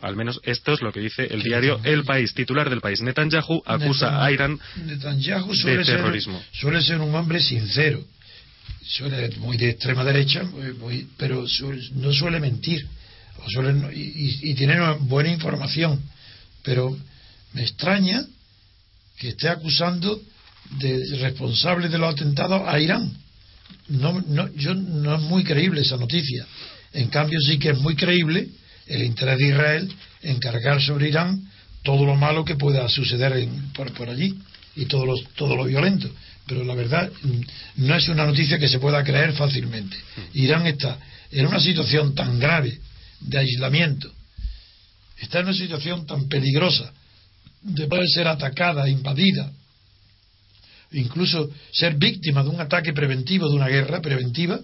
[0.00, 3.00] Al menos esto es lo que dice el diario El País, titular del país.
[3.00, 6.42] Netanyahu acusa a Irán de terrorismo.
[6.52, 8.02] suele ser un hombre sincero
[8.86, 10.42] suele muy de extrema derecha,
[11.16, 11.44] pero
[11.94, 12.86] no suele mentir
[13.38, 16.00] o suele, y, y, tiene buena información.
[16.62, 16.96] Pero
[17.52, 18.24] me extraña
[19.18, 20.20] que esté acusando
[20.78, 23.10] de responsable de los atentados a Irán.
[23.88, 26.46] No, no, yo, no es muy creíble esa noticia.
[26.92, 28.48] En cambio, sí que es muy creíble
[28.86, 31.48] el interés de Israel en cargar sobre Irán
[31.82, 34.34] todo lo malo que pueda suceder en, por, por allí
[34.76, 36.08] y todo lo, todo lo violento
[36.46, 37.40] pero la verdad mm,
[37.76, 39.96] no es una noticia que se pueda creer fácilmente.
[40.34, 40.98] Irán está
[41.30, 42.78] en una situación tan grave
[43.20, 44.10] de aislamiento,
[45.18, 46.92] está en una situación tan peligrosa
[47.62, 49.52] de poder ser atacada, invadida,
[50.90, 54.60] incluso ser víctima de un ataque preventivo, de una guerra preventiva,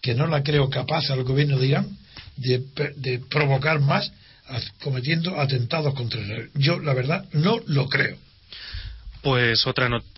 [0.00, 1.98] que no la creo capaz al gobierno de Irán
[2.36, 4.12] de, provocar más
[4.80, 6.50] cometiendo atentados contra Israel.
[6.54, 8.16] Yo, la verdad, no lo creo.
[9.22, 10.15] Pues otra, noticia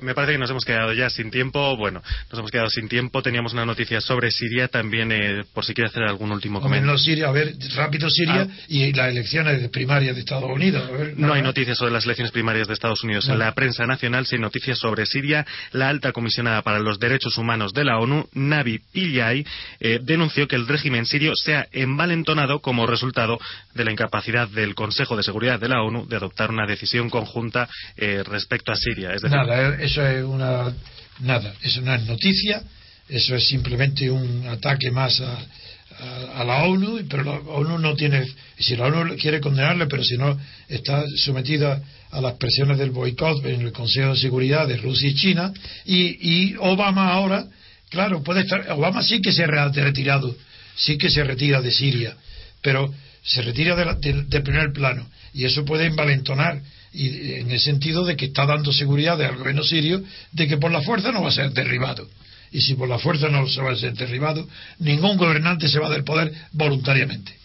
[0.00, 1.76] me parece que nos hemos quedado ya sin tiempo.
[1.76, 3.22] Bueno, nos hemos quedado sin tiempo.
[3.22, 6.90] Teníamos una noticia sobre Siria también, eh, por si quiere hacer algún último comentario.
[6.90, 8.64] No, Siria, a ver, rápido Siria ah.
[8.68, 10.90] y las elecciones primarias de Estados Unidos.
[11.16, 13.28] no hay noticias sobre las elecciones primarias de Estados Unidos.
[13.28, 15.46] En la prensa nacional sin noticias sobre Siria.
[15.72, 19.44] La alta comisionada para los derechos humanos de la ONU, Navi Pillay,
[19.80, 23.38] eh, denunció que el régimen sirio se ha envalentonado como resultado
[23.74, 27.68] de la incapacidad del Consejo de Seguridad de la ONU de adoptar una decisión conjunta
[27.96, 30.72] eh, respecto a Siria nada, eh, eso es una
[31.20, 32.62] nada, eso no es noticia,
[33.08, 38.24] eso es simplemente un ataque más a, la ONU, pero la ONU no tiene,
[38.56, 40.38] si la ONU quiere condenarle, pero si no
[40.68, 45.14] está sometida a las presiones del boicot en el Consejo de Seguridad de Rusia y
[45.14, 45.52] China,
[45.84, 47.46] y, Obama ahora,
[47.90, 50.36] claro, puede estar, Obama sí que se ha retirado,
[50.76, 52.16] sí que se retira de Siria,
[52.62, 52.94] pero
[53.24, 55.04] se retira de, primer plano,
[55.34, 56.60] y eso puede envalentonar
[56.92, 60.70] y en el sentido de que está dando seguridad al gobierno sirio de que por
[60.70, 62.08] la fuerza no va a ser derribado
[62.50, 64.46] y si por la fuerza no se va a ser derribado,
[64.78, 67.36] ningún gobernante se va del poder voluntariamente.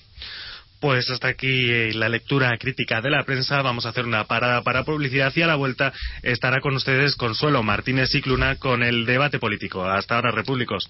[0.79, 3.61] Pues hasta aquí eh, la lectura crítica de la prensa.
[3.61, 7.63] Vamos a hacer una parada para publicidad y a la vuelta estará con ustedes Consuelo
[7.63, 9.85] Martínez Cicluna con el debate político.
[9.85, 10.89] Hasta ahora, repúblicos.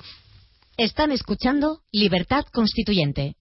[0.78, 3.36] Están escuchando Libertad Constituyente